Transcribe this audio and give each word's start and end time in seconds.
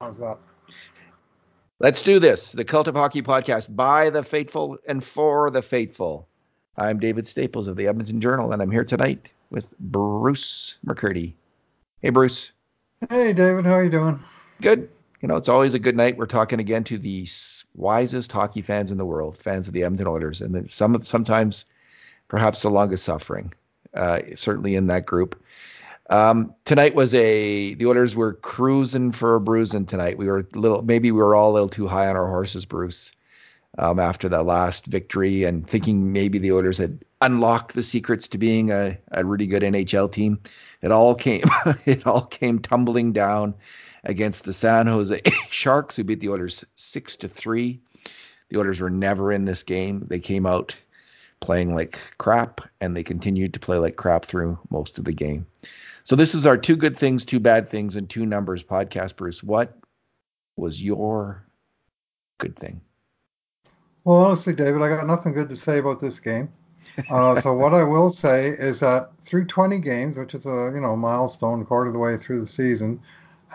How's 0.00 0.18
that? 0.18 0.38
Let's 1.78 2.02
do 2.02 2.18
this. 2.18 2.52
The 2.52 2.64
Cult 2.64 2.86
of 2.86 2.96
Hockey 2.96 3.22
podcast 3.22 3.74
by 3.74 4.10
the 4.10 4.22
faithful 4.22 4.76
and 4.86 5.02
for 5.02 5.50
the 5.50 5.62
faithful. 5.62 6.28
I'm 6.76 6.98
David 6.98 7.26
Staples 7.26 7.66
of 7.66 7.76
the 7.76 7.86
Edmonton 7.86 8.20
Journal, 8.20 8.52
and 8.52 8.60
I'm 8.60 8.70
here 8.70 8.84
tonight 8.84 9.30
with 9.50 9.78
Bruce 9.78 10.76
McCurdy. 10.86 11.32
Hey, 12.02 12.10
Bruce. 12.10 12.52
Hey, 13.08 13.32
David. 13.32 13.64
How 13.64 13.72
are 13.72 13.84
you 13.84 13.90
doing? 13.90 14.22
Good. 14.60 14.90
You 15.22 15.28
know, 15.28 15.36
it's 15.36 15.48
always 15.48 15.72
a 15.72 15.78
good 15.78 15.96
night. 15.96 16.18
We're 16.18 16.26
talking 16.26 16.60
again 16.60 16.84
to 16.84 16.98
the 16.98 17.26
wisest 17.74 18.30
hockey 18.32 18.60
fans 18.60 18.90
in 18.90 18.98
the 18.98 19.06
world, 19.06 19.38
fans 19.38 19.66
of 19.66 19.72
the 19.72 19.84
Edmonton 19.84 20.08
Oilers, 20.08 20.42
and 20.42 20.70
some 20.70 21.00
sometimes 21.02 21.64
perhaps 22.28 22.60
the 22.60 22.70
longest 22.70 23.04
suffering. 23.04 23.52
Uh, 23.94 24.20
certainly 24.34 24.74
in 24.74 24.88
that 24.88 25.06
group. 25.06 25.42
Um, 26.08 26.54
tonight 26.64 26.94
was 26.94 27.12
a 27.14 27.74
the 27.74 27.86
Oilers 27.86 28.14
were 28.14 28.34
cruising 28.34 29.10
for 29.10 29.34
a 29.34 29.40
bruising 29.40 29.86
tonight. 29.86 30.18
We 30.18 30.26
were 30.26 30.46
a 30.54 30.58
little 30.58 30.82
maybe 30.82 31.10
we 31.10 31.20
were 31.20 31.34
all 31.34 31.50
a 31.50 31.54
little 31.54 31.68
too 31.68 31.88
high 31.88 32.06
on 32.06 32.16
our 32.16 32.28
horses, 32.28 32.64
Bruce, 32.64 33.10
um, 33.78 33.98
after 33.98 34.28
that 34.28 34.46
last 34.46 34.86
victory 34.86 35.44
and 35.44 35.66
thinking 35.68 36.12
maybe 36.12 36.38
the 36.38 36.52
Oilers 36.52 36.78
had 36.78 37.04
unlocked 37.20 37.74
the 37.74 37.82
secrets 37.82 38.28
to 38.28 38.38
being 38.38 38.70
a, 38.70 38.96
a 39.10 39.24
really 39.24 39.46
good 39.46 39.62
NHL 39.62 40.12
team. 40.12 40.38
It 40.80 40.92
all 40.92 41.14
came 41.14 41.42
it 41.86 42.06
all 42.06 42.26
came 42.26 42.60
tumbling 42.60 43.12
down 43.12 43.54
against 44.04 44.44
the 44.44 44.52
San 44.52 44.86
Jose 44.86 45.20
Sharks, 45.50 45.96
who 45.96 46.04
beat 46.04 46.20
the 46.20 46.30
Oilers 46.30 46.64
six 46.76 47.16
to 47.16 47.28
three. 47.28 47.80
The 48.48 48.58
Oilers 48.58 48.80
were 48.80 48.90
never 48.90 49.32
in 49.32 49.44
this 49.44 49.64
game. 49.64 50.04
They 50.06 50.20
came 50.20 50.46
out 50.46 50.76
playing 51.40 51.74
like 51.74 51.98
crap, 52.18 52.60
and 52.80 52.96
they 52.96 53.02
continued 53.02 53.52
to 53.54 53.60
play 53.60 53.78
like 53.78 53.96
crap 53.96 54.24
through 54.24 54.58
most 54.70 54.98
of 54.98 55.04
the 55.04 55.12
game. 55.12 55.46
So 56.06 56.14
this 56.14 56.36
is 56.36 56.46
our 56.46 56.56
two 56.56 56.76
good 56.76 56.96
things, 56.96 57.24
two 57.24 57.40
bad 57.40 57.68
things, 57.68 57.96
and 57.96 58.08
two 58.08 58.26
numbers 58.26 58.62
podcast. 58.62 59.16
Bruce, 59.16 59.42
what 59.42 59.76
was 60.54 60.80
your 60.80 61.44
good 62.38 62.56
thing? 62.56 62.80
Well, 64.04 64.18
honestly, 64.18 64.52
David, 64.52 64.82
I 64.82 64.88
got 64.88 65.08
nothing 65.08 65.32
good 65.32 65.48
to 65.48 65.56
say 65.56 65.78
about 65.78 65.98
this 65.98 66.20
game. 66.20 66.48
Uh, 67.10 67.40
so 67.40 67.52
what 67.52 67.74
I 67.74 67.82
will 67.82 68.10
say 68.10 68.50
is 68.50 68.78
that 68.80 69.10
through 69.20 69.46
20 69.46 69.80
games, 69.80 70.16
which 70.16 70.32
is 70.32 70.46
a 70.46 70.70
you 70.72 70.80
know 70.80 70.94
milestone, 70.94 71.64
quarter 71.66 71.88
of 71.88 71.92
the 71.92 71.98
way 71.98 72.16
through 72.16 72.40
the 72.40 72.46
season, 72.46 73.00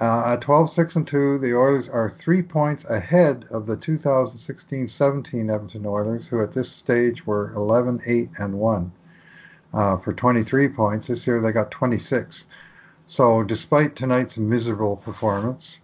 uh, 0.01 0.33
at 0.33 0.41
12, 0.41 0.69
6, 0.69 0.95
and 0.97 1.07
2, 1.07 1.37
the 1.39 1.55
Oilers 1.55 1.87
are 1.87 2.09
three 2.09 2.41
points 2.41 2.83
ahead 2.89 3.45
of 3.49 3.65
the 3.65 3.77
2016-17 3.77 5.53
Edmonton 5.53 5.85
Oilers, 5.85 6.27
who 6.27 6.41
at 6.41 6.51
this 6.51 6.69
stage 6.69 7.25
were 7.25 7.53
11, 7.53 8.01
8, 8.05 8.29
and 8.39 8.59
1 8.59 8.91
uh, 9.73 9.97
for 9.97 10.13
23 10.13 10.69
points. 10.69 11.07
This 11.07 11.25
year 11.25 11.39
they 11.39 11.51
got 11.51 11.71
26. 11.71 12.45
So 13.07 13.43
despite 13.43 13.95
tonight's 13.95 14.37
miserable 14.37 14.97
performance, 14.97 15.81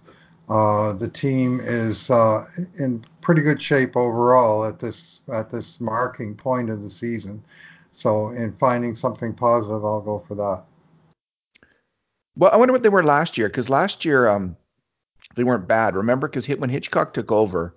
uh, 0.49 0.93
the 0.93 1.09
team 1.09 1.59
is 1.61 2.09
uh, 2.09 2.45
in 2.79 3.03
pretty 3.21 3.41
good 3.41 3.61
shape 3.61 3.97
overall 3.97 4.65
at 4.65 4.79
this 4.79 5.21
at 5.33 5.51
this 5.51 5.81
marking 5.81 6.35
point 6.35 6.69
of 6.69 6.81
the 6.83 6.89
season. 6.89 7.43
So 7.93 8.29
in 8.29 8.53
finding 8.53 8.95
something 8.95 9.33
positive, 9.33 9.83
I'll 9.83 10.01
go 10.01 10.23
for 10.27 10.35
that. 10.35 10.63
Well, 12.37 12.51
I 12.53 12.57
wonder 12.57 12.71
what 12.71 12.83
they 12.83 12.89
were 12.89 13.03
last 13.03 13.37
year 13.37 13.49
because 13.49 13.69
last 13.69 14.05
year 14.05 14.27
um, 14.29 14.55
they 15.35 15.43
weren't 15.43 15.67
bad. 15.67 15.95
Remember, 15.95 16.27
because 16.27 16.47
when 16.47 16.69
Hitchcock 16.69 17.13
took 17.13 17.31
over, 17.31 17.75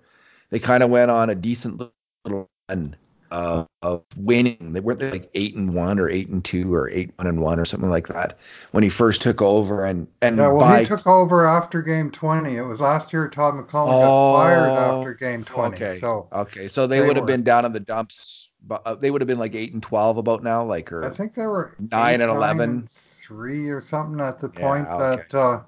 they 0.51 0.59
kind 0.59 0.83
of 0.83 0.91
went 0.91 1.11
on 1.11 1.31
a 1.31 1.35
decent 1.35 1.79
little 1.79 2.49
run 2.69 2.95
uh, 3.31 3.65
of 3.83 4.03
winning. 4.17 4.73
They 4.73 4.81
weren't 4.81 5.01
like 5.01 5.31
eight 5.35 5.55
and 5.55 5.75
one 5.75 5.99
or 5.99 6.09
eight 6.09 6.29
and 6.29 6.45
two 6.45 6.75
or 6.75 6.89
eight 6.91 7.13
one 7.17 7.27
and 7.27 7.41
one 7.41 7.59
or 7.59 7.65
something 7.65 7.91
like 7.91 8.09
that 8.09 8.39
when 8.73 8.83
he 8.83 8.91
first 8.91 9.23
took 9.23 9.41
over. 9.41 9.85
And 9.85 10.07
and 10.23 10.37
yeah, 10.37 10.49
well, 10.49 10.61
by, 10.61 10.81
he 10.81 10.87
took 10.87 11.07
over 11.07 11.47
after 11.47 11.83
game 11.83 12.11
twenty. 12.11 12.57
It 12.57 12.63
was 12.63 12.81
last 12.81 13.13
year. 13.13 13.29
Todd 13.29 13.55
McLellan 13.55 13.89
oh, 13.89 14.33
got 14.33 14.43
fired 14.43 14.71
after 14.71 15.15
game 15.15 15.45
twenty. 15.45 15.77
Okay, 15.77 15.99
so 15.99 16.29
okay, 16.33 16.69
so 16.69 16.87
they, 16.87 17.01
they 17.01 17.07
would 17.07 17.17
have 17.17 17.27
been 17.27 17.45
down 17.45 17.65
in 17.65 17.73
the 17.73 17.81
dumps. 17.81 18.49
But 18.67 18.83
uh, 18.85 18.95
they 18.95 19.11
would 19.11 19.23
have 19.23 19.29
been 19.29 19.39
like 19.39 19.55
eight 19.55 19.73
and 19.73 19.83
twelve 19.83 20.19
about 20.19 20.43
now, 20.43 20.65
like 20.65 20.93
or 20.93 21.05
I 21.05 21.11
think 21.11 21.35
they 21.35 21.47
were 21.47 21.77
nine 21.79 22.21
and 22.21 22.31
eleven, 22.31 22.71
and 22.71 22.91
three 22.91 23.69
or 23.71 23.81
something 23.81 24.21
at 24.21 24.39
the 24.39 24.49
point 24.49 24.87
yeah, 24.89 24.97
okay. 24.97 25.23
that. 25.31 25.35
Uh, 25.35 25.63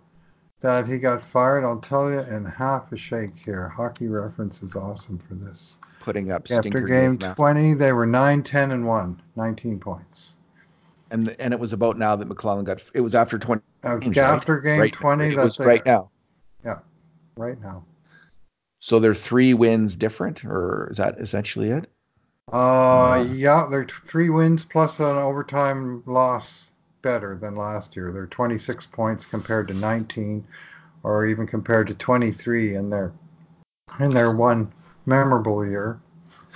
that 0.60 0.86
he 0.86 0.96
got 0.96 1.24
fired, 1.24 1.64
I'll 1.64 1.80
tell 1.80 2.08
you 2.08 2.20
in 2.20 2.44
half 2.44 2.92
a 2.92 2.96
shake 2.96 3.36
here. 3.44 3.68
Hockey 3.68 4.06
reference 4.06 4.62
is 4.62 4.76
awesome 4.76 5.18
for 5.18 5.34
this 5.34 5.78
putting 6.02 6.30
up 6.30 6.46
after 6.50 6.80
game 6.80 7.16
20 7.18 7.74
they 7.74 7.92
were 7.92 8.06
9 8.06 8.42
10 8.42 8.72
and 8.72 8.86
1 8.86 9.22
19 9.36 9.80
points. 9.80 10.34
And 11.10 11.34
and 11.38 11.54
it 11.54 11.60
was 11.60 11.72
about 11.72 11.98
now 11.98 12.16
that 12.16 12.28
McLellan 12.28 12.64
got 12.64 12.82
it 12.94 13.00
was 13.00 13.14
after 13.14 13.38
20 13.38 13.62
uh, 13.84 13.98
after 14.16 14.54
right? 14.56 14.62
game 14.62 14.80
right, 14.80 14.92
20 14.92 15.24
it 15.26 15.36
was 15.36 15.58
right 15.60 15.84
now. 15.86 16.10
Yeah 16.64 16.78
right 17.36 17.60
now. 17.60 17.84
So 18.80 18.98
they're 18.98 19.14
three 19.14 19.54
wins 19.54 19.94
different 19.94 20.44
or 20.44 20.88
is 20.90 20.96
that 20.96 21.18
essentially 21.20 21.70
it? 21.70 21.88
Uh, 22.52 22.56
uh. 22.56 23.22
yeah 23.32 23.68
they're 23.70 23.84
t- 23.84 23.94
three 24.04 24.28
wins 24.28 24.64
plus 24.64 24.98
an 24.98 25.16
overtime 25.16 26.02
loss 26.06 26.70
better 27.02 27.36
than 27.36 27.56
last 27.56 27.94
year. 27.94 28.12
They're 28.12 28.26
26 28.26 28.86
points 28.86 29.26
compared 29.26 29.68
to 29.68 29.74
19 29.74 30.44
or 31.02 31.26
even 31.26 31.46
compared 31.46 31.88
to 31.88 31.94
23 31.94 32.76
in 32.76 32.90
their 32.90 33.12
in 34.00 34.10
their 34.10 34.32
one 34.32 34.72
memorable 35.06 35.64
year. 35.66 36.00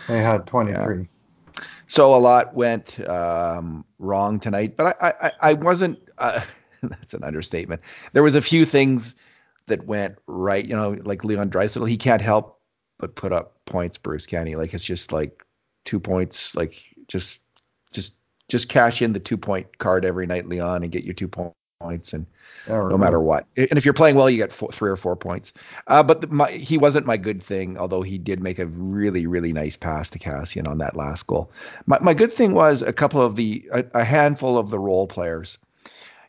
They 0.09 0.21
had 0.21 0.47
23. 0.47 0.99
Yeah. 0.99 1.62
So 1.89 2.15
a 2.15 2.19
lot 2.19 2.55
went 2.55 2.99
um, 3.09 3.84
wrong 3.99 4.41
tonight, 4.41 4.77
but 4.77 4.97
I, 5.01 5.15
I, 5.21 5.33
I 5.51 5.53
wasn't. 5.55 5.99
Uh, 6.19 6.41
that's 6.83 7.15
an 7.15 7.25
understatement. 7.25 7.81
There 8.12 8.23
was 8.23 8.34
a 8.34 8.43
few 8.43 8.65
things 8.65 9.15
that 9.67 9.87
went 9.87 10.17
right. 10.27 10.65
You 10.65 10.77
know, 10.77 10.97
like 11.05 11.25
Leon 11.25 11.51
Draisaitl, 11.51 11.89
he 11.89 11.97
can't 11.97 12.23
help 12.23 12.61
but 12.99 13.15
put 13.15 13.33
up 13.33 13.65
points. 13.67 13.99
Bruce 13.99 14.27
can 14.27 14.47
he? 14.47 14.57
Like 14.57 14.75
it's 14.75 14.84
just 14.84 15.13
like 15.13 15.45
two 15.84 16.01
points. 16.01 16.55
Like 16.55 16.75
just, 17.09 17.41
just, 17.93 18.17
just 18.49 18.69
cash 18.69 19.03
in 19.03 19.13
the 19.13 19.21
two 19.21 19.37
point 19.37 19.78
card 19.78 20.05
every 20.05 20.27
night, 20.27 20.49
Leon, 20.49 20.83
and 20.83 20.93
get 20.93 21.05
your 21.05 21.15
two 21.15 21.28
points. 21.28 21.57
And 22.12 22.26
no 22.91 22.98
matter 22.98 23.20
what. 23.20 23.47
And 23.56 23.78
if 23.78 23.84
you're 23.84 23.94
playing 23.94 24.16
well, 24.16 24.28
you 24.28 24.36
get 24.36 24.52
four, 24.52 24.70
three 24.70 24.91
or 24.91 24.97
four 24.97 25.16
points. 25.16 25.52
Uh, 25.86 26.02
but 26.02 26.20
the, 26.20 26.26
my, 26.26 26.50
he 26.50 26.78
wasn't 26.78 27.06
my 27.06 27.16
good 27.16 27.42
thing, 27.42 27.78
although 27.78 28.02
he 28.02 28.19
did 28.19 28.42
make 28.42 28.58
a 28.58 28.66
really, 28.66 29.26
really 29.26 29.52
nice 29.52 29.76
pass 29.76 30.10
to 30.10 30.19
Kassian 30.19 30.66
on 30.69 30.78
that 30.78 30.97
last 30.97 31.26
goal. 31.26 31.50
My, 31.86 31.98
my 32.00 32.14
good 32.14 32.32
thing 32.32 32.54
was 32.54 32.82
a 32.82 32.92
couple 32.92 33.22
of 33.22 33.36
the, 33.36 33.69
a, 33.72 33.84
a 33.94 34.04
handful 34.04 34.58
of 34.58 34.70
the 34.70 34.78
role 34.78 35.06
players. 35.06 35.58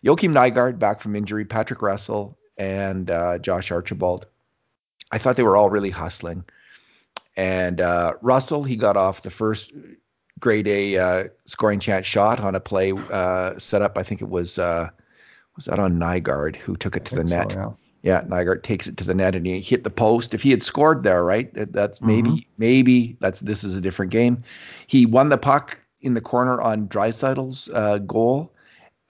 Joakim 0.03 0.31
Nygard 0.31 0.79
back 0.79 1.01
from 1.01 1.15
injury, 1.15 1.45
Patrick 1.45 1.81
Russell, 1.81 2.37
and 2.57 3.09
uh, 3.09 3.39
Josh 3.39 3.71
Archibald. 3.71 4.27
I 5.11 5.17
thought 5.17 5.37
they 5.37 5.43
were 5.43 5.57
all 5.57 5.69
really 5.69 5.89
hustling. 5.89 6.43
And 7.35 7.81
uh, 7.81 8.13
Russell, 8.21 8.63
he 8.63 8.75
got 8.75 8.97
off 8.97 9.21
the 9.21 9.29
first 9.29 9.71
grade 10.39 10.67
A 10.67 10.97
uh, 10.97 11.23
scoring 11.45 11.79
chance 11.79 12.05
shot 12.05 12.39
on 12.39 12.55
a 12.55 12.59
play 12.59 12.91
uh, 12.91 13.57
set 13.59 13.81
up. 13.81 13.97
I 13.97 14.03
think 14.03 14.21
it 14.21 14.29
was 14.29 14.59
uh, 14.59 14.89
was 15.57 15.65
that 15.65 15.79
on 15.79 15.99
Nygard 15.99 16.55
who 16.55 16.77
took 16.77 16.95
it 16.95 17.03
to 17.05 17.15
the 17.15 17.23
net? 17.23 17.51
So, 17.51 17.77
yeah. 18.03 18.21
yeah, 18.21 18.27
Nygard 18.27 18.63
takes 18.63 18.87
it 18.87 18.95
to 18.97 19.03
the 19.03 19.13
net 19.13 19.35
and 19.35 19.45
he 19.45 19.59
hit 19.59 19.83
the 19.83 19.89
post. 19.89 20.33
If 20.33 20.43
he 20.43 20.51
had 20.51 20.63
scored 20.63 21.03
there, 21.03 21.23
right, 21.23 21.49
that's 21.53 22.01
maybe 22.01 22.29
mm-hmm. 22.29 22.51
maybe 22.57 23.17
that's 23.19 23.41
this 23.41 23.65
is 23.65 23.75
a 23.75 23.81
different 23.81 24.11
game. 24.11 24.43
He 24.85 25.05
won 25.05 25.29
the 25.29 25.37
puck 25.37 25.77
in 26.01 26.13
the 26.13 26.21
corner 26.21 26.61
on 26.61 26.87
Draisaitl's 26.87 27.69
uh, 27.73 27.97
goal 27.97 28.53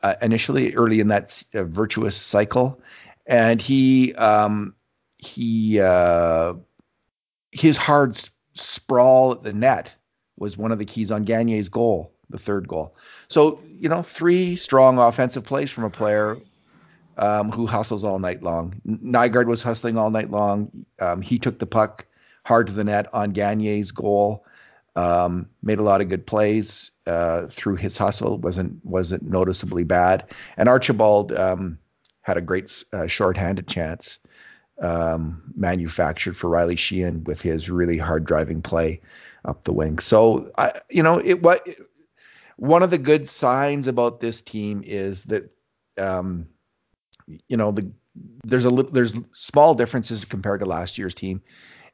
uh, 0.01 0.15
initially 0.21 0.73
early 0.73 1.01
in 1.01 1.09
that 1.09 1.43
uh, 1.53 1.65
virtuous 1.65 2.15
cycle, 2.15 2.81
and 3.25 3.61
he 3.61 4.13
um, 4.15 4.73
he 5.17 5.81
uh, 5.81 6.53
his 7.51 7.75
hard 7.75 8.17
sprawl 8.53 9.33
at 9.33 9.43
the 9.43 9.53
net 9.53 9.93
was 10.37 10.57
one 10.57 10.71
of 10.71 10.79
the 10.79 10.85
keys 10.85 11.11
on 11.11 11.25
Gagner's 11.25 11.67
goal 11.67 12.13
the 12.29 12.37
third 12.37 12.67
goal. 12.67 12.95
So, 13.27 13.59
you 13.79 13.89
know, 13.89 14.01
three 14.01 14.55
strong 14.55 14.99
offensive 14.99 15.43
plays 15.43 15.71
from 15.71 15.83
a 15.85 15.89
player 15.89 16.37
um, 17.17 17.51
who 17.51 17.65
hustles 17.65 18.03
all 18.03 18.19
night 18.19 18.43
long. 18.43 18.81
Nygard 18.85 19.47
was 19.47 19.61
hustling 19.61 19.97
all 19.97 20.09
night 20.09 20.29
long. 20.29 20.85
Um, 20.99 21.21
he 21.21 21.39
took 21.39 21.59
the 21.59 21.65
puck 21.65 22.05
hard 22.43 22.67
to 22.67 22.73
the 22.73 22.83
net 22.83 23.13
on 23.13 23.31
Gagner's 23.31 23.91
goal. 23.91 24.45
Um, 24.95 25.49
made 25.61 25.79
a 25.79 25.83
lot 25.83 26.01
of 26.01 26.09
good 26.09 26.25
plays 26.25 26.89
uh, 27.05 27.47
through 27.47 27.75
his 27.75 27.97
hustle. 27.97 28.39
wasn't 28.39 28.83
wasn't 28.83 29.23
noticeably 29.23 29.83
bad. 29.83 30.31
And 30.57 30.67
Archibald 30.67 31.31
um, 31.33 31.77
had 32.21 32.37
a 32.37 32.41
great 32.41 32.83
uh, 32.93 33.05
shorthanded 33.05 33.67
chance 33.67 34.17
um, 34.81 35.53
manufactured 35.55 36.35
for 36.35 36.49
Riley 36.49 36.75
Sheahan 36.75 37.25
with 37.25 37.41
his 37.41 37.69
really 37.69 37.97
hard 37.97 38.25
driving 38.25 38.61
play 38.61 39.01
up 39.45 39.63
the 39.63 39.73
wing. 39.73 39.99
So 39.99 40.51
I, 40.57 40.73
you 40.89 41.03
know, 41.03 41.19
it 41.19 41.41
what 41.41 41.67
one 42.57 42.83
of 42.83 42.89
the 42.89 42.97
good 42.97 43.27
signs 43.27 43.87
about 43.87 44.19
this 44.19 44.41
team 44.41 44.81
is 44.85 45.23
that 45.25 45.49
um, 45.97 46.47
you 47.47 47.57
know 47.57 47.71
the 47.71 47.91
there's 48.43 48.65
a 48.65 48.71
there's 48.71 49.15
small 49.33 49.73
differences 49.73 50.25
compared 50.25 50.59
to 50.59 50.65
last 50.65 50.97
year's 50.97 51.15
team 51.15 51.41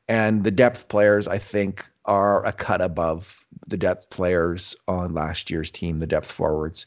and 0.08 0.44
the 0.44 0.52
depth 0.52 0.88
players 0.88 1.28
i 1.28 1.38
think 1.38 1.86
are 2.06 2.46
a 2.46 2.52
cut 2.52 2.82
above 2.82 3.46
the 3.68 3.78
depth 3.78 4.10
players 4.10 4.76
on 4.88 5.14
last 5.14 5.50
year's 5.50 5.70
team 5.70 6.00
the 6.00 6.08
depth 6.08 6.32
forwards 6.32 6.86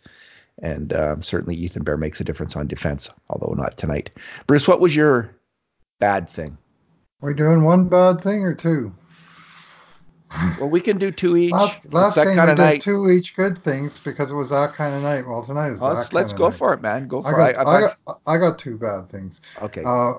and 0.62 0.94
um, 0.94 1.22
certainly 1.22 1.54
ethan 1.54 1.82
bear 1.82 1.98
makes 1.98 2.20
a 2.20 2.24
difference 2.24 2.56
on 2.56 2.66
defense 2.66 3.10
although 3.28 3.52
not 3.54 3.76
tonight 3.76 4.10
bruce 4.46 4.66
what 4.66 4.80
was 4.80 4.96
your 4.96 5.36
bad 5.98 6.28
thing. 6.28 6.56
Are 7.22 7.28
we 7.28 7.34
doing 7.34 7.62
one 7.62 7.88
bad 7.88 8.20
thing 8.20 8.44
or 8.44 8.54
two? 8.54 8.94
Well, 10.58 10.68
we 10.68 10.80
can 10.80 10.98
do 10.98 11.10
two 11.10 11.36
each. 11.36 11.52
Last, 11.52 11.92
last 11.92 12.14
that 12.16 12.26
game 12.26 12.36
kind 12.36 12.48
we 12.48 12.52
of 12.52 12.56
did 12.58 12.62
night. 12.62 12.82
two 12.82 13.10
each 13.10 13.36
good 13.36 13.56
things 13.62 13.98
because 13.98 14.30
it 14.30 14.34
was 14.34 14.50
that 14.50 14.74
kind 14.74 14.94
of 14.94 15.02
night. 15.02 15.26
Well, 15.26 15.44
tonight 15.44 15.70
is 15.70 15.80
Well, 15.80 15.90
that 15.90 15.96
let's 15.98 16.12
let's 16.12 16.32
go 16.32 16.48
night. 16.48 16.56
for 16.58 16.72
it, 16.74 16.82
man. 16.82 17.06
Go 17.08 17.20
I 17.22 17.30
for 17.30 17.36
got, 17.36 17.50
it. 17.50 17.56
I, 17.56 17.62
I, 17.62 17.80
got, 17.80 18.20
I 18.26 18.38
got 18.38 18.58
two 18.58 18.76
bad 18.76 19.08
things. 19.08 19.40
okay. 19.62 19.82
Uh, 19.84 20.14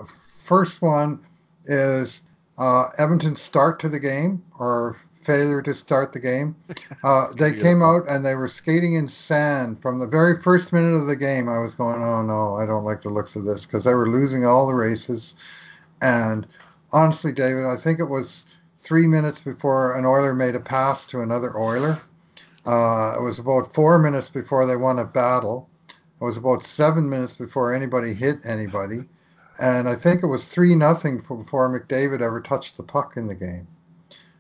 first 0.45 0.81
one 0.81 1.19
is 1.65 2.21
uh, 2.57 2.89
Edmonton's 2.97 3.41
start 3.41 3.79
to 3.81 3.89
the 3.89 3.99
game 3.99 4.41
or 4.57 4.95
failure 5.23 5.61
to 5.61 5.75
start 5.75 6.13
the 6.13 6.19
game. 6.19 6.55
Uh, 7.03 7.31
they 7.37 7.53
came 7.53 7.81
out 7.83 8.03
and 8.09 8.25
they 8.25 8.33
were 8.33 8.47
skating 8.47 8.95
in 8.95 9.07
sand 9.07 9.79
from 9.81 9.99
the 9.99 10.07
very 10.07 10.41
first 10.41 10.73
minute 10.73 10.95
of 10.95 11.05
the 11.05 11.15
game. 11.15 11.47
I 11.47 11.59
was 11.59 11.75
going, 11.75 12.01
oh 12.03 12.21
no, 12.23 12.55
I 12.55 12.65
don't 12.65 12.83
like 12.83 13.01
the 13.01 13.09
looks 13.09 13.35
of 13.35 13.45
this 13.45 13.65
because 13.65 13.83
they 13.83 13.93
were 13.93 14.09
losing 14.09 14.45
all 14.45 14.65
the 14.67 14.73
races. 14.73 15.35
And 16.01 16.47
honestly, 16.91 17.31
David, 17.31 17.65
I 17.65 17.75
think 17.77 17.99
it 17.99 18.05
was 18.09 18.45
three 18.79 19.07
minutes 19.07 19.39
before 19.39 19.97
an 19.97 20.05
Oiler 20.05 20.33
made 20.33 20.55
a 20.55 20.59
pass 20.59 21.05
to 21.07 21.21
another 21.21 21.57
Oiler. 21.57 21.99
Uh, 22.65 23.15
it 23.17 23.21
was 23.21 23.39
about 23.39 23.73
four 23.73 23.97
minutes 23.97 24.29
before 24.29 24.65
they 24.65 24.75
won 24.75 24.99
a 24.99 25.05
battle. 25.05 25.69
It 25.89 26.23
was 26.23 26.37
about 26.37 26.63
seven 26.63 27.09
minutes 27.09 27.33
before 27.33 27.73
anybody 27.73 28.13
hit 28.13 28.45
anybody. 28.45 29.05
And 29.59 29.87
I 29.87 29.95
think 29.95 30.23
it 30.23 30.27
was 30.27 30.49
three 30.49 30.75
nothing 30.75 31.17
before 31.19 31.69
McDavid 31.69 32.21
ever 32.21 32.41
touched 32.41 32.77
the 32.77 32.83
puck 32.83 33.17
in 33.17 33.27
the 33.27 33.35
game. 33.35 33.67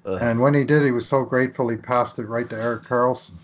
Ugh. 0.05 0.19
And 0.21 0.39
when 0.39 0.53
he 0.53 0.63
did, 0.63 0.83
he 0.83 0.91
was 0.91 1.07
so 1.07 1.23
grateful 1.23 1.69
he 1.69 1.77
passed 1.77 2.19
it 2.19 2.27
right 2.27 2.49
to 2.49 2.55
Erik 2.55 2.83
Karlsson. 2.83 3.35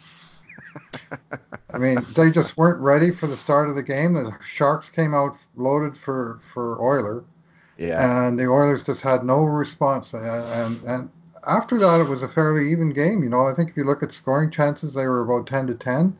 I 1.71 1.77
mean, 1.77 2.05
they 2.15 2.31
just 2.31 2.57
weren't 2.57 2.79
ready 2.79 3.11
for 3.11 3.27
the 3.27 3.37
start 3.37 3.69
of 3.69 3.75
the 3.75 3.83
game. 3.83 4.13
The 4.13 4.35
Sharks 4.45 4.89
came 4.89 5.13
out 5.13 5.37
loaded 5.55 5.97
for 5.97 6.39
for 6.53 6.81
Oiler, 6.81 7.23
yeah. 7.87 8.27
and 8.27 8.39
the 8.39 8.47
Oilers 8.47 8.83
just 8.83 9.01
had 9.01 9.23
no 9.23 9.43
response. 9.43 10.13
And, 10.13 10.81
and 10.85 11.09
after 11.45 11.77
that, 11.79 12.01
it 12.01 12.09
was 12.09 12.23
a 12.23 12.27
fairly 12.27 12.71
even 12.71 12.93
game. 12.93 13.23
You 13.23 13.29
know, 13.29 13.47
I 13.47 13.53
think 13.53 13.69
if 13.69 13.77
you 13.77 13.83
look 13.83 14.03
at 14.03 14.11
scoring 14.11 14.51
chances, 14.51 14.93
they 14.93 15.05
were 15.05 15.21
about 15.21 15.47
ten 15.47 15.67
to 15.67 15.75
ten. 15.75 16.17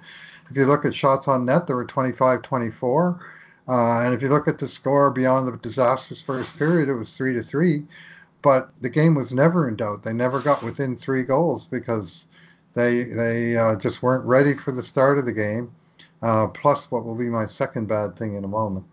If 0.49 0.57
you 0.57 0.65
look 0.65 0.85
at 0.85 0.93
shots 0.93 1.27
on 1.27 1.45
net, 1.45 1.67
they 1.67 1.73
were 1.73 1.85
25-24. 1.85 3.19
Uh, 3.67 3.99
and 4.01 4.13
if 4.13 4.21
you 4.21 4.29
look 4.29 4.47
at 4.47 4.59
the 4.59 4.67
score 4.67 5.09
beyond 5.09 5.47
the 5.47 5.57
disastrous 5.57 6.21
first 6.21 6.57
period, 6.59 6.89
it 6.89 6.95
was 6.95 7.15
three 7.15 7.33
to 7.33 7.41
three. 7.41 7.85
But 8.41 8.69
the 8.81 8.89
game 8.89 9.15
was 9.15 9.31
never 9.31 9.69
in 9.69 9.77
doubt. 9.77 10.03
They 10.03 10.11
never 10.11 10.41
got 10.41 10.61
within 10.61 10.97
three 10.97 11.23
goals 11.23 11.65
because 11.65 12.27
they 12.73 13.03
they 13.03 13.55
uh, 13.55 13.77
just 13.77 14.03
weren't 14.03 14.25
ready 14.25 14.55
for 14.55 14.73
the 14.73 14.83
start 14.83 15.17
of 15.17 15.25
the 15.25 15.31
game. 15.31 15.71
Uh, 16.21 16.47
plus, 16.47 16.91
what 16.91 17.05
will 17.05 17.15
be 17.15 17.29
my 17.29 17.45
second 17.45 17.87
bad 17.87 18.17
thing 18.17 18.35
in 18.35 18.43
a 18.43 18.47
moment. 18.47 18.85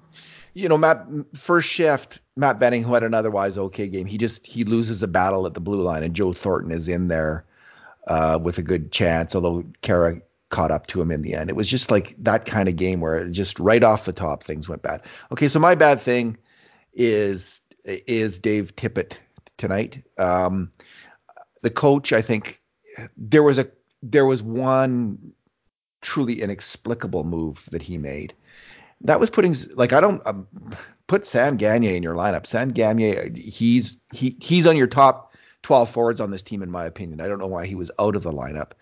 You 0.55 0.69
know, 0.69 0.79
Matt 0.79 1.07
first 1.35 1.69
shift, 1.69 2.21
Matt 2.37 2.59
Benning, 2.59 2.83
who 2.83 2.95
had 2.95 3.03
an 3.03 3.15
otherwise 3.15 3.57
okay 3.57 3.89
game, 3.89 4.07
he 4.07 4.19
just 4.19 4.47
he 4.47 4.65
loses 4.65 5.03
a 5.03 5.09
battle 5.09 5.47
at 5.47 5.55
the 5.55 5.61
blue 5.61 5.83
line, 5.83 6.03
and 6.03 6.15
Joe 6.15 6.33
Thornton 6.33 6.73
is 6.73 6.89
in 6.89 7.09
there 7.09 7.45
uh, 8.09 8.39
with 8.43 8.59
a 8.59 8.63
good 8.63 8.93
chance, 8.93 9.35
although 9.35 9.65
Kara 9.83 10.21
caught 10.51 10.71
up 10.71 10.89
to 10.89 11.01
him 11.01 11.11
in 11.11 11.23
the 11.23 11.35
end. 11.35 11.49
It 11.49 11.57
was 11.57 11.69
just 11.69 11.91
like 11.91 12.15
that 12.19 12.45
kind 12.45 12.69
of 12.69 12.77
game 12.77 13.01
where 13.01 13.29
just 13.29 13.59
right 13.61 13.83
off 13.83 14.05
the 14.05 14.13
top 14.13 14.43
things 14.43 14.69
went 14.69 14.83
bad. 14.83 15.03
Okay, 15.33 15.49
so 15.49 15.59
my 15.59 15.75
bad 15.75 16.01
thing 16.01 16.37
is 16.93 17.61
is 17.85 18.39
Dave 18.39 18.75
Tippett 18.77 19.17
tonight. 19.57 20.03
Um, 20.19 20.73
the 21.63 21.71
coach, 21.71 22.13
I 22.13 22.23
think 22.23 22.61
there 23.17 23.43
was 23.43 23.59
a 23.59 23.71
there 24.03 24.27
was 24.27 24.43
one 24.43 25.33
truly 26.01 26.41
inexplicable 26.41 27.25
move 27.25 27.69
that 27.71 27.83
he 27.83 27.99
made 27.99 28.35
that 29.03 29.21
was 29.21 29.31
putting 29.31 29.55
like 29.75 29.93
I 29.93 30.01
don't 30.01 30.23
um, 30.27 30.47
put 31.07 31.27
Sam 31.27 31.57
Gagner 31.57 31.91
in 31.91 32.03
your 32.03 32.15
lineup. 32.15 32.47
Sam 32.47 32.73
Gagner, 32.73 33.37
he's 33.37 33.97
he 34.13 34.37
he's 34.41 34.67
on 34.67 34.77
your 34.77 34.87
top 34.87 35.35
twelve 35.63 35.91
forwards 35.91 36.21
on 36.21 36.31
this 36.31 36.43
team, 36.43 36.63
in 36.63 36.71
my 36.71 36.85
opinion. 36.85 37.21
I 37.21 37.29
don't 37.29 37.39
know 37.39 37.47
why 37.47 37.67
he 37.67 37.75
was 37.75 37.91
out 37.99 38.17
of 38.17 38.23
the 38.23 38.33
lineup. 38.33 38.73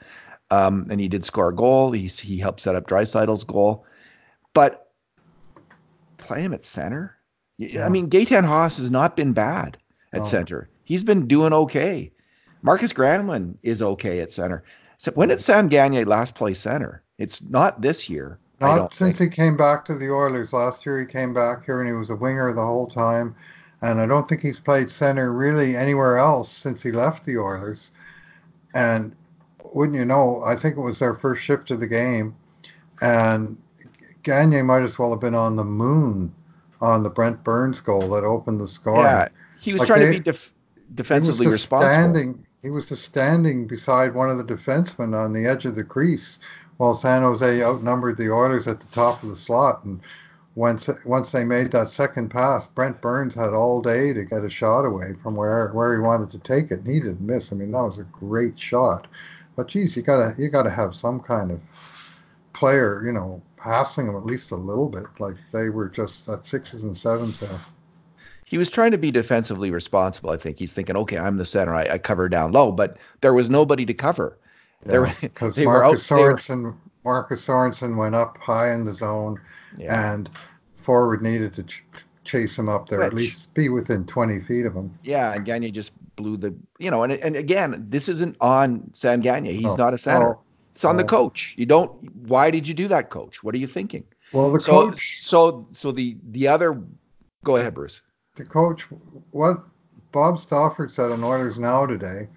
Um, 0.51 0.87
and 0.91 1.01
he 1.01 1.09
did 1.09 1.25
score 1.25 1.49
a 1.49 1.55
goal. 1.55 1.93
He 1.93 2.07
he 2.07 2.39
helped 2.39 2.61
set 2.61 2.75
up 2.75 2.89
Draisaitl's 2.89 3.45
goal, 3.45 3.85
but 4.55 4.91
play 6.17 6.41
him 6.41 6.55
at 6.55 6.65
center. 6.65 7.17
Yeah. 7.59 7.85
I 7.85 7.89
mean, 7.89 8.09
Gaetan 8.09 8.45
Haas 8.45 8.79
has 8.79 8.91
not 8.91 9.17
been 9.17 9.33
bad 9.33 9.77
at 10.13 10.21
No. 10.21 10.25
center. 10.25 10.69
He's 10.85 11.05
been 11.05 11.27
doing 11.27 11.53
okay. 11.53 12.13
Markus 12.63 12.93
Granlund 12.93 13.57
is 13.63 13.83
okay 13.83 14.21
at 14.21 14.33
center. 14.33 14.65
So 14.97 15.13
when 15.13 15.29
did 15.29 15.41
Sam 15.41 15.69
Gagner 15.69 16.07
last 16.07 16.35
play 16.35 16.55
center? 16.55 17.03
It's 17.19 17.43
not 17.43 17.83
this 17.83 18.09
year. 18.09 18.39
Not 18.61 18.93
since 18.95 19.19
think. 19.19 19.33
he 19.33 19.37
came 19.37 19.57
back 19.57 19.85
to 19.87 19.95
the 19.95 20.11
Oilers 20.11 20.53
last 20.53 20.85
year. 20.85 20.99
He 21.01 21.07
came 21.07 21.33
back 21.33 21.65
here 21.65 21.81
and 21.81 21.89
he 21.89 21.95
was 21.95 22.11
a 22.11 22.17
winger 22.17 22.53
the 22.53 22.65
whole 22.65 22.87
time. 22.89 23.35
And 23.83 24.01
I 24.01 24.07
don't 24.07 24.29
think 24.29 24.41
he's 24.41 24.59
played 24.59 24.91
center 24.91 25.33
really 25.33 25.77
anywhere 25.77 26.17
else 26.19 26.51
since 26.51 26.83
he 26.83 26.91
left 26.91 27.25
the 27.25 27.39
Oilers. 27.39 27.93
And 28.75 29.15
wouldn't 29.73 29.97
you 29.97 30.05
know, 30.05 30.43
I 30.45 30.57
think 30.57 30.77
it 30.77 30.81
was 30.81 30.99
their 30.99 31.15
first 31.15 31.43
shift 31.43 31.71
of 31.71 31.79
the 31.79 31.87
game. 31.87 32.35
And 33.01 33.57
Gagner 34.25 34.65
might 34.65 34.83
as 34.83 34.99
well 34.99 35.11
have 35.11 35.21
been 35.21 35.35
on 35.37 35.55
the 35.57 35.65
moon 35.65 36.35
on 36.81 37.03
the 37.03 37.11
Brent 37.11 37.43
Burns 37.45 37.81
goal 37.81 38.01
that 38.11 38.25
opened 38.25 38.61
the 38.61 38.69
score. 38.69 39.03
Yeah, 39.05 39.29
he 39.61 39.73
was 39.73 39.81
Like 39.81 39.87
trying 39.89 40.01
they- 40.01 40.07
to 40.07 40.19
be 40.19 40.25
def- 40.25 40.53
defensively 40.95 41.47
just 41.47 41.53
responsible. 41.53 41.93
standing. 41.93 42.47
He 42.63 42.71
was 42.71 42.89
just 42.89 43.05
standing 43.05 43.69
beside 43.69 44.15
one 44.15 44.31
of 44.31 44.39
the 44.39 44.45
defensemen 44.45 45.15
on 45.15 45.33
the 45.33 45.47
edge 45.47 45.65
of 45.65 45.77
the 45.77 45.85
crease, 45.85 46.41
while 46.79 46.95
San 46.95 47.23
Jose 47.23 47.63
outnumbered 47.63 48.17
the 48.17 48.33
Oilers 48.33 48.67
at 48.67 48.81
the 48.81 48.87
top 48.87 49.23
of 49.23 49.29
the 49.29 49.37
slot. 49.37 49.85
And 49.85 50.01
once 50.55 50.89
once 51.05 51.31
they 51.31 51.45
made 51.45 51.71
that 51.73 51.91
second 51.91 52.31
pass, 52.31 52.67
Brent 52.67 53.01
Burns 53.01 53.35
had 53.35 53.51
all 53.51 53.83
day 53.83 54.13
to 54.13 54.25
get 54.25 54.45
a 54.45 54.51
shot 54.51 54.85
away 54.85 55.15
from 55.23 55.37
where 55.37 55.69
where 55.69 55.95
he 55.95 56.01
wanted 56.01 56.31
to 56.31 56.39
take 56.39 56.71
it, 56.71 56.81
and 56.81 56.89
he 56.89 57.01
didn't 57.01 57.21
miss. 57.21 57.53
I 57.53 57.57
mean, 57.57 57.73
that 57.73 57.83
was 57.83 57.99
a 57.99 58.05
great 58.05 58.59
shot. 58.59 59.07
But 59.55 59.69
geez, 59.69 59.97
you 59.97 60.03
gotta 60.03 60.35
you 60.39 60.49
gotta 60.49 60.71
have 60.71 60.95
some 60.95 61.21
kind 61.21 61.51
of 61.51 61.61
player, 62.55 63.03
you 63.05 63.13
know, 63.13 63.43
passing 63.57 64.07
them 64.07 64.17
at 64.17 64.25
least 64.25 64.51
a 64.51 64.57
little 64.57 64.89
bit. 64.89 65.07
Like 65.19 65.37
they 65.53 65.69
were 65.69 65.89
just 65.89 66.29
at 66.29 66.47
sixes 66.47 66.85
and 66.85 66.97
sevens 66.97 67.41
there. 67.41 67.59
He 68.45 68.57
was 68.57 68.71
trying 68.71 68.93
to 68.93 68.99
be 68.99 69.11
defensively 69.11 69.71
responsible. 69.71 70.31
I 70.31 70.39
think 70.39 70.59
he's 70.59 70.73
thinking, 70.73 70.97
okay, 70.97 71.19
I'm 71.19 71.37
the 71.37 71.45
center. 71.45 71.75
I, 71.75 71.83
I 71.83 71.99
cover 71.99 72.31
down 72.31 72.53
low, 72.53 72.73
but 72.73 72.97
there 73.21 73.35
was 73.35 73.51
nobody 73.51 73.85
to 73.85 73.93
cover. 73.93 74.39
There 74.85 75.13
because 75.21 75.59
Marcus 75.59 76.07
Sorensen 76.09 76.75
Marcus 77.05 77.45
Sorensen 77.47 77.97
went 77.97 78.15
up 78.15 78.39
high 78.39 78.73
in 78.73 78.85
the 78.85 78.93
zone, 78.95 79.41
Yeah, 79.77 80.13
and 80.15 80.31
forward 80.77 81.23
needed 81.23 81.55
to 81.55 81.63
ch- 81.65 81.83
chase 82.25 82.59
him 82.59 82.69
up 82.69 82.89
there, 82.89 83.03
at 83.03 83.13
least 83.15 83.53
be 83.55 83.69
within 83.69 84.05
20 84.07 84.41
feet 84.41 84.67
of 84.67 84.75
him. 84.75 84.97
yeah. 85.03 85.33
And 85.33 85.45
Gagner 85.45 85.71
just 85.71 85.93
blew 86.17 86.37
the, 86.37 86.55
you 86.79 86.91
know, 86.91 87.03
and 87.03 87.13
and 87.13 87.37
again, 87.37 87.87
this 87.89 88.09
isn't 88.09 88.37
on 88.41 88.91
Sam 88.95 89.21
Gagner. 89.21 89.51
He's 89.51 89.63
No. 89.63 89.75
not 89.77 89.95
a 89.95 89.99
center. 89.99 90.35
Oh, 90.37 90.41
It's 90.75 90.85
on 90.85 90.97
the 90.97 91.05
coach. 91.05 91.55
You 91.59 91.67
don't. 91.67 91.91
Why 92.29 92.51
did 92.51 92.67
you 92.69 92.75
do 92.75 92.89
that, 92.89 93.11
coach? 93.11 93.43
What 93.43 93.55
are 93.55 93.59
you 93.59 93.67
thinking? 93.67 94.05
well, 94.33 94.53
the 94.53 94.61
so, 94.61 94.91
coach, 94.91 95.21
So 95.25 95.67
so 95.73 95.91
the 95.93 96.17
the 96.31 96.47
other. 96.49 96.81
Go 97.45 97.57
ahead, 97.57 97.75
Bruce. 97.75 98.01
the 98.37 98.45
coach, 98.45 98.83
what 99.33 99.63
Bob 100.13 100.39
Stauffer 100.39 100.89
said 100.89 101.11
on 101.13 101.23
Oilers 101.25 101.59
Now 101.59 101.87
today, 101.87 102.29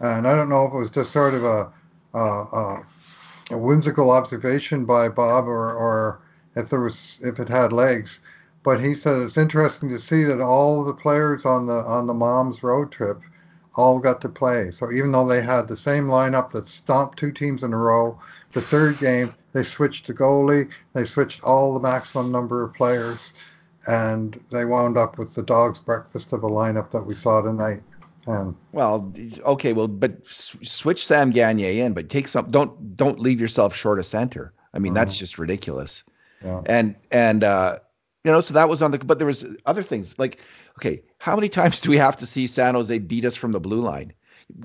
and 0.00 0.26
I 0.26 0.34
don't 0.36 0.48
know 0.48 0.66
if 0.66 0.72
it 0.72 0.76
was 0.78 0.90
just 0.90 1.12
sort 1.12 1.34
of 1.34 1.44
a, 1.44 1.72
a, 2.14 2.18
a, 2.18 2.86
a 3.50 3.58
whimsical 3.58 4.10
observation 4.10 4.84
by 4.84 5.08
Bob 5.08 5.46
or, 5.46 5.72
or 5.72 6.20
if 6.56 6.70
there 6.70 6.80
was 6.80 7.20
if 7.22 7.40
it 7.40 7.48
had 7.48 7.72
legs, 7.72 8.20
but 8.62 8.80
he 8.80 8.94
said 8.94 9.20
it's 9.20 9.36
interesting 9.36 9.88
to 9.90 9.98
see 9.98 10.24
that 10.24 10.40
all 10.40 10.84
the 10.84 10.94
players 10.94 11.44
on 11.44 11.66
the 11.66 11.74
on 11.74 12.06
the 12.06 12.14
mom's 12.14 12.62
road 12.62 12.90
trip 12.90 13.20
all 13.76 13.98
got 13.98 14.20
to 14.20 14.28
play. 14.28 14.70
So 14.70 14.92
even 14.92 15.10
though 15.10 15.26
they 15.26 15.42
had 15.42 15.66
the 15.66 15.76
same 15.76 16.04
lineup 16.04 16.50
that 16.50 16.68
stomped 16.68 17.18
two 17.18 17.32
teams 17.32 17.64
in 17.64 17.72
a 17.72 17.76
row, 17.76 18.18
the 18.52 18.60
third 18.60 18.98
game 19.00 19.34
they 19.52 19.64
switched 19.64 20.06
to 20.06 20.14
goalie, 20.14 20.68
they 20.92 21.04
switched 21.04 21.42
all 21.42 21.74
the 21.74 21.80
maximum 21.80 22.30
number 22.30 22.62
of 22.62 22.74
players, 22.74 23.32
and 23.86 24.40
they 24.50 24.64
wound 24.64 24.96
up 24.96 25.18
with 25.18 25.34
the 25.34 25.42
dog's 25.42 25.80
breakfast 25.80 26.32
of 26.32 26.44
a 26.44 26.48
lineup 26.48 26.90
that 26.90 27.04
we 27.04 27.14
saw 27.14 27.40
tonight. 27.40 27.82
And 28.26 28.56
Well, 28.72 29.12
okay, 29.44 29.72
well, 29.72 29.88
but 29.88 30.26
switch 30.26 31.06
Sam 31.06 31.30
Gagner 31.30 31.68
in, 31.68 31.92
but 31.92 32.08
take 32.08 32.28
some. 32.28 32.50
Don't 32.50 32.96
don't 32.96 33.20
leave 33.20 33.40
yourself 33.40 33.74
short 33.74 33.98
of 33.98 34.06
center. 34.06 34.52
I 34.72 34.78
mean, 34.78 34.94
that's 34.94 35.14
Mhm. 35.14 35.18
just 35.18 35.38
ridiculous. 35.38 36.02
yeah, 36.42 36.62
And 36.66 36.94
and 37.10 37.44
uh, 37.44 37.78
you 38.24 38.32
know, 38.32 38.40
so 38.40 38.54
that 38.54 38.68
was 38.68 38.82
on 38.82 38.90
the. 38.90 38.98
But 38.98 39.18
there 39.18 39.26
was 39.26 39.44
other 39.66 39.82
things 39.82 40.18
like, 40.18 40.38
okay, 40.78 41.02
how 41.18 41.34
many 41.36 41.48
times 41.48 41.80
do 41.80 41.90
we 41.90 41.98
have 41.98 42.16
to 42.18 42.26
see 42.26 42.46
San 42.46 42.74
Jose 42.74 42.98
beat 42.98 43.24
us 43.24 43.36
from 43.36 43.52
the 43.52 43.60
blue 43.60 43.80
line? 43.80 44.12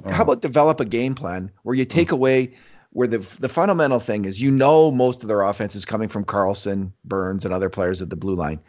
How 0.06 0.24
about 0.24 0.42
develop 0.42 0.80
a 0.82 0.86
game 0.86 1.16
plan 1.16 1.52
where 1.64 1.76
you 1.76 1.86
take 1.86 2.12
away 2.12 2.54
where 2.92 3.08
the 3.08 3.20
the 3.40 3.48
fundamental 3.50 4.00
thing 4.00 4.26
is 4.26 4.42
you 4.42 4.52
know 4.52 4.92
most 4.92 5.22
of 5.22 5.30
their 5.30 5.42
offense 5.42 5.76
is 5.76 5.86
coming 5.86 6.10
from 6.10 6.26
Karlsson, 6.26 6.92
Burns, 7.06 7.46
and 7.46 7.54
other 7.54 7.70
players 7.70 8.02
at 8.02 8.10
the 8.10 8.16
blue 8.16 8.36
line. 8.36 8.60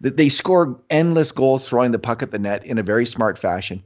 That 0.00 0.16
they 0.16 0.28
score 0.28 0.78
endless 0.90 1.32
goals 1.32 1.68
throwing 1.68 1.92
the 1.92 1.98
puck 1.98 2.22
at 2.22 2.30
the 2.30 2.38
net 2.38 2.66
in 2.66 2.78
a 2.78 2.82
very 2.82 3.06
smart 3.06 3.38
fashion. 3.38 3.82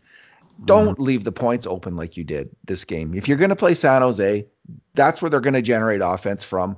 Don't 0.64 1.00
leave 1.00 1.24
the 1.24 1.32
points 1.32 1.66
open 1.66 1.96
like 1.96 2.16
you 2.16 2.24
did 2.24 2.50
this 2.64 2.84
game. 2.84 3.14
If 3.14 3.26
you're 3.26 3.36
going 3.36 3.50
to 3.50 3.56
play 3.56 3.74
San 3.74 4.02
Jose, 4.02 4.46
that's 4.94 5.20
where 5.20 5.28
they're 5.28 5.40
going 5.40 5.54
to 5.54 5.62
generate 5.62 6.00
offense 6.02 6.44
from. 6.44 6.76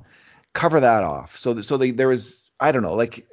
Cover 0.54 0.80
that 0.80 1.04
off. 1.04 1.36
So, 1.36 1.60
so 1.60 1.76
they, 1.76 1.90
there 1.90 2.08
was, 2.08 2.48
I 2.60 2.72
don't 2.72 2.82
know, 2.82 2.94
like 2.94 3.26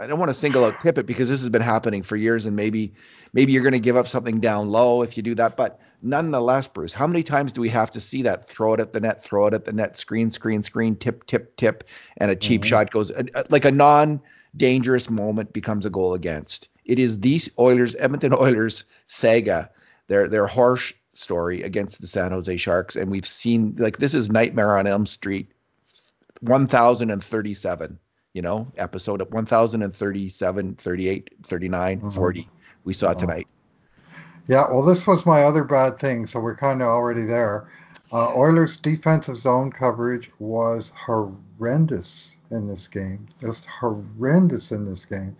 I 0.00 0.06
don't 0.06 0.18
want 0.18 0.30
to 0.30 0.34
single 0.34 0.64
out 0.64 0.80
Tippett 0.80 1.06
because 1.06 1.28
this 1.28 1.40
has 1.40 1.48
been 1.48 1.62
happening 1.62 2.02
for 2.02 2.16
years, 2.16 2.46
and 2.46 2.56
maybe 2.56 2.92
maybe 3.32 3.52
you're 3.52 3.62
going 3.62 3.72
to 3.72 3.80
give 3.80 3.96
up 3.96 4.08
something 4.08 4.40
down 4.40 4.68
low 4.68 5.02
if 5.02 5.16
you 5.16 5.22
do 5.22 5.34
that. 5.36 5.56
But 5.56 5.80
nonetheless, 6.02 6.68
Bruce, 6.68 6.92
how 6.92 7.06
many 7.06 7.22
times 7.22 7.52
do 7.52 7.60
we 7.60 7.68
have 7.68 7.90
to 7.92 8.00
see 8.00 8.22
that 8.22 8.48
throw 8.48 8.74
it 8.74 8.80
at 8.80 8.92
the 8.92 9.00
net, 9.00 9.22
throw 9.22 9.46
it 9.46 9.54
at 9.54 9.64
the 9.64 9.72
net, 9.72 9.96
screen, 9.96 10.30
screen, 10.30 10.62
screen, 10.62 10.96
tip, 10.96 11.26
tip, 11.26 11.56
tip, 11.56 11.84
and 12.16 12.30
a 12.30 12.36
cheap 12.36 12.62
mm-hmm. 12.62 12.68
shot 12.68 12.90
goes 12.90 13.12
like 13.48 13.64
a 13.64 13.70
non-dangerous 13.70 15.08
moment 15.08 15.52
becomes 15.52 15.86
a 15.86 15.90
goal 15.90 16.14
against. 16.14 16.68
It 16.84 16.98
is 16.98 17.20
these 17.20 17.48
Oilers, 17.58 17.94
Edmonton 17.96 18.34
Oilers 18.38 18.84
saga, 19.06 19.70
their 20.08 20.28
their 20.28 20.46
harsh 20.46 20.94
story 21.14 21.62
against 21.62 22.00
the 22.00 22.06
San 22.06 22.32
Jose 22.32 22.56
Sharks, 22.56 22.96
and 22.96 23.10
we've 23.10 23.26
seen 23.26 23.74
like 23.78 23.98
this 23.98 24.14
is 24.14 24.30
Nightmare 24.30 24.76
on 24.78 24.86
Elm 24.86 25.06
Street, 25.06 25.52
1037 26.40 27.98
you 28.32 28.42
know, 28.42 28.70
episode 28.78 29.20
of 29.20 29.30
1037, 29.32 30.74
38, 30.76 31.30
39, 31.44 31.98
mm-hmm. 31.98 32.08
40 32.08 32.48
we 32.84 32.92
saw 32.92 33.10
mm-hmm. 33.10 33.20
tonight. 33.20 33.46
Yeah, 34.48 34.64
well, 34.70 34.82
this 34.82 35.06
was 35.06 35.24
my 35.24 35.44
other 35.44 35.64
bad 35.64 35.98
thing, 35.98 36.26
so 36.26 36.40
we're 36.40 36.56
kind 36.56 36.82
of 36.82 36.88
already 36.88 37.24
there. 37.24 37.68
Uh, 38.12 38.34
Oilers' 38.34 38.76
defensive 38.76 39.38
zone 39.38 39.70
coverage 39.70 40.30
was 40.38 40.90
horrendous 41.06 42.34
in 42.50 42.66
this 42.66 42.88
game, 42.88 43.28
just 43.40 43.66
horrendous 43.66 44.72
in 44.72 44.84
this 44.84 45.04
game. 45.04 45.36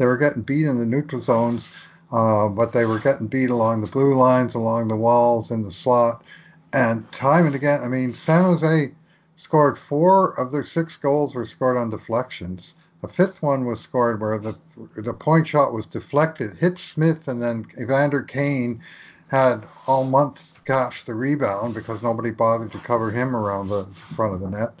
They 0.00 0.06
were 0.06 0.16
getting 0.16 0.40
beat 0.40 0.64
in 0.64 0.78
the 0.78 0.86
neutral 0.86 1.22
zones, 1.22 1.68
uh, 2.10 2.48
but 2.48 2.72
they 2.72 2.86
were 2.86 3.00
getting 3.00 3.26
beat 3.26 3.50
along 3.50 3.82
the 3.82 3.86
blue 3.86 4.16
lines, 4.16 4.54
along 4.54 4.88
the 4.88 4.96
walls, 4.96 5.50
in 5.50 5.62
the 5.62 5.70
slot, 5.70 6.24
and 6.72 7.10
time 7.12 7.44
and 7.44 7.54
again. 7.54 7.82
I 7.82 7.88
mean, 7.88 8.14
San 8.14 8.44
Jose 8.44 8.92
scored 9.36 9.76
four 9.76 10.32
of 10.40 10.52
their 10.52 10.64
six 10.64 10.96
goals 10.96 11.34
were 11.34 11.44
scored 11.44 11.76
on 11.76 11.90
deflections. 11.90 12.76
A 13.02 13.08
fifth 13.08 13.42
one 13.42 13.66
was 13.66 13.82
scored 13.82 14.22
where 14.22 14.38
the 14.38 14.56
the 14.96 15.12
point 15.12 15.46
shot 15.46 15.74
was 15.74 15.84
deflected, 15.84 16.56
hit 16.56 16.78
Smith, 16.78 17.28
and 17.28 17.42
then 17.42 17.66
Evander 17.78 18.22
Kane 18.22 18.80
had 19.28 19.66
all 19.86 20.04
month 20.04 20.54
to 20.54 20.62
catch 20.62 21.04
the 21.04 21.14
rebound 21.14 21.74
because 21.74 22.02
nobody 22.02 22.30
bothered 22.30 22.72
to 22.72 22.78
cover 22.78 23.10
him 23.10 23.36
around 23.36 23.68
the 23.68 23.84
front 23.92 24.32
of 24.32 24.40
the 24.40 24.48
net. 24.48 24.72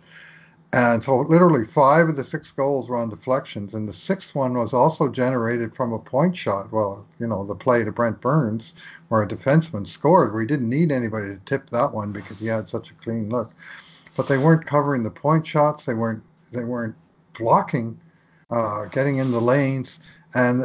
And 0.72 1.02
so, 1.02 1.18
literally, 1.18 1.64
five 1.64 2.08
of 2.08 2.16
the 2.16 2.22
six 2.22 2.52
goals 2.52 2.88
were 2.88 2.96
on 2.96 3.10
deflections, 3.10 3.74
and 3.74 3.88
the 3.88 3.92
sixth 3.92 4.36
one 4.36 4.54
was 4.54 4.72
also 4.72 5.08
generated 5.08 5.74
from 5.74 5.92
a 5.92 5.98
point 5.98 6.36
shot. 6.36 6.72
Well, 6.72 7.04
you 7.18 7.26
know, 7.26 7.44
the 7.44 7.56
play 7.56 7.82
to 7.82 7.90
Brent 7.90 8.20
Burns, 8.20 8.74
where 9.08 9.22
a 9.22 9.28
defenseman 9.28 9.86
scored, 9.86 10.32
where 10.32 10.42
he 10.42 10.46
didn't 10.46 10.70
need 10.70 10.92
anybody 10.92 11.30
to 11.30 11.40
tip 11.44 11.70
that 11.70 11.92
one 11.92 12.12
because 12.12 12.38
he 12.38 12.46
had 12.46 12.68
such 12.68 12.90
a 12.90 12.94
clean 13.02 13.30
look 13.30 13.50
but 14.16 14.28
they 14.28 14.38
weren't 14.38 14.66
covering 14.66 15.02
the 15.02 15.10
point 15.10 15.46
shots. 15.46 15.84
They 15.84 15.94
weren't 15.94 16.22
they 16.52 16.64
weren't 16.64 16.96
blocking, 17.38 17.98
uh, 18.50 18.86
getting 18.86 19.18
in 19.18 19.30
the 19.30 19.40
lanes, 19.40 20.00
and 20.34 20.60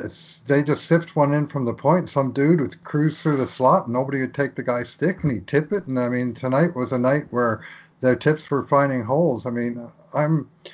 they 0.47 0.63
just 0.63 0.85
sift 0.85 1.15
one 1.15 1.33
in 1.33 1.47
from 1.47 1.63
the 1.63 1.73
point. 1.73 2.09
Some 2.09 2.31
dude 2.31 2.59
would 2.59 2.83
cruise 2.83 3.21
through 3.21 3.37
the 3.37 3.47
slot, 3.47 3.85
and 3.85 3.93
nobody 3.93 4.19
would 4.19 4.33
take 4.33 4.55
the 4.55 4.63
guy's 4.63 4.89
stick, 4.89 5.23
and 5.23 5.31
he'd 5.31 5.47
tip 5.47 5.71
it. 5.71 5.87
And 5.87 5.99
I 5.99 6.09
mean, 6.09 6.33
tonight 6.33 6.75
was 6.75 6.91
a 6.91 6.97
night 6.97 7.27
where 7.29 7.61
their 8.05 8.15
tips 8.15 8.45
for 8.45 8.63
finding 8.63 9.03
holes. 9.03 9.45
I 9.45 9.49
mean, 9.49 9.89
I'm, 10.13 10.49
I 10.63 10.69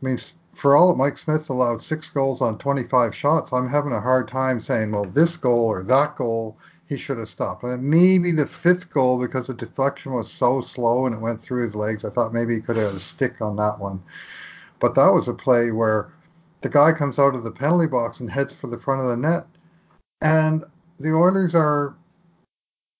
mean, 0.00 0.18
for 0.54 0.76
all 0.76 0.88
that 0.88 0.98
Mike 0.98 1.16
Smith 1.16 1.50
allowed 1.50 1.82
six 1.82 2.10
goals 2.10 2.40
on 2.40 2.58
25 2.58 3.14
shots, 3.14 3.52
I'm 3.52 3.68
having 3.68 3.92
a 3.92 4.00
hard 4.00 4.28
time 4.28 4.60
saying, 4.60 4.92
well, 4.92 5.04
this 5.06 5.36
goal 5.36 5.66
or 5.66 5.82
that 5.82 6.16
goal 6.16 6.56
he 6.88 6.96
should 6.96 7.18
have 7.18 7.28
stopped. 7.28 7.64
And 7.64 7.82
maybe 7.82 8.30
the 8.30 8.46
fifth 8.46 8.92
goal, 8.92 9.18
because 9.18 9.46
the 9.46 9.54
deflection 9.54 10.12
was 10.12 10.30
so 10.30 10.60
slow 10.60 11.06
and 11.06 11.14
it 11.14 11.20
went 11.20 11.42
through 11.42 11.62
his 11.62 11.74
legs, 11.74 12.04
I 12.04 12.10
thought 12.10 12.34
maybe 12.34 12.54
he 12.54 12.60
could 12.60 12.76
have 12.76 12.88
had 12.88 12.96
a 12.96 13.00
stick 13.00 13.40
on 13.40 13.56
that 13.56 13.78
one. 13.78 14.02
But 14.80 14.94
that 14.94 15.08
was 15.08 15.28
a 15.28 15.34
play 15.34 15.70
where 15.70 16.12
the 16.60 16.68
guy 16.68 16.92
comes 16.92 17.18
out 17.18 17.34
of 17.34 17.44
the 17.44 17.50
penalty 17.50 17.86
box 17.86 18.20
and 18.20 18.30
heads 18.30 18.54
for 18.54 18.66
the 18.66 18.78
front 18.78 19.02
of 19.02 19.08
the 19.08 19.16
net. 19.16 19.46
And 20.20 20.64
the 21.00 21.12
Oilers 21.12 21.54
are, 21.54 21.94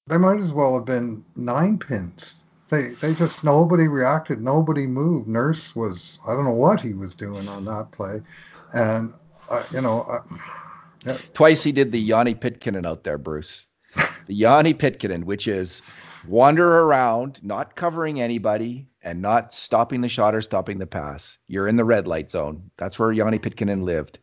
they 0.06 0.18
might 0.18 0.40
as 0.40 0.52
well 0.52 0.74
have 0.74 0.84
been 0.84 1.24
nine 1.36 1.78
pins. 1.78 2.43
They, 2.70 2.88
they 3.00 3.14
just, 3.14 3.44
nobody 3.44 3.88
reacted, 3.88 4.40
nobody 4.40 4.86
moved. 4.86 5.28
Nurse 5.28 5.76
was, 5.76 6.18
I 6.26 6.32
don't 6.32 6.44
know 6.44 6.52
what 6.52 6.80
he 6.80 6.94
was 6.94 7.14
doing 7.14 7.46
on 7.46 7.64
that 7.66 7.90
play. 7.92 8.20
And, 8.72 9.12
uh, 9.48 9.62
you 9.70 9.80
know, 9.80 10.02
uh, 10.02 10.36
yeah. 11.04 11.18
Twice 11.34 11.62
he 11.62 11.72
did 11.72 11.92
the 11.92 12.08
Joni 12.08 12.34
Pitkanen 12.34 12.86
out 12.86 13.04
there, 13.04 13.18
Bruce 13.18 13.64
the 14.26 14.40
Joni 14.40 14.74
Pitkanen, 14.74 15.24
which 15.24 15.46
is 15.46 15.82
wander 16.26 16.80
around, 16.80 17.42
not 17.42 17.76
covering 17.76 18.20
anybody 18.20 18.86
and 19.02 19.20
not 19.20 19.52
stopping 19.52 20.00
the 20.00 20.08
shot 20.08 20.34
or 20.34 20.42
stopping 20.42 20.78
the 20.78 20.86
pass. 20.86 21.36
You're 21.48 21.68
in 21.68 21.76
the 21.76 21.84
red 21.84 22.06
light 22.06 22.30
zone. 22.30 22.70
That's 22.76 22.98
where 22.98 23.14
Joni 23.14 23.38
Pitkanen 23.38 23.82
lived. 23.82 24.18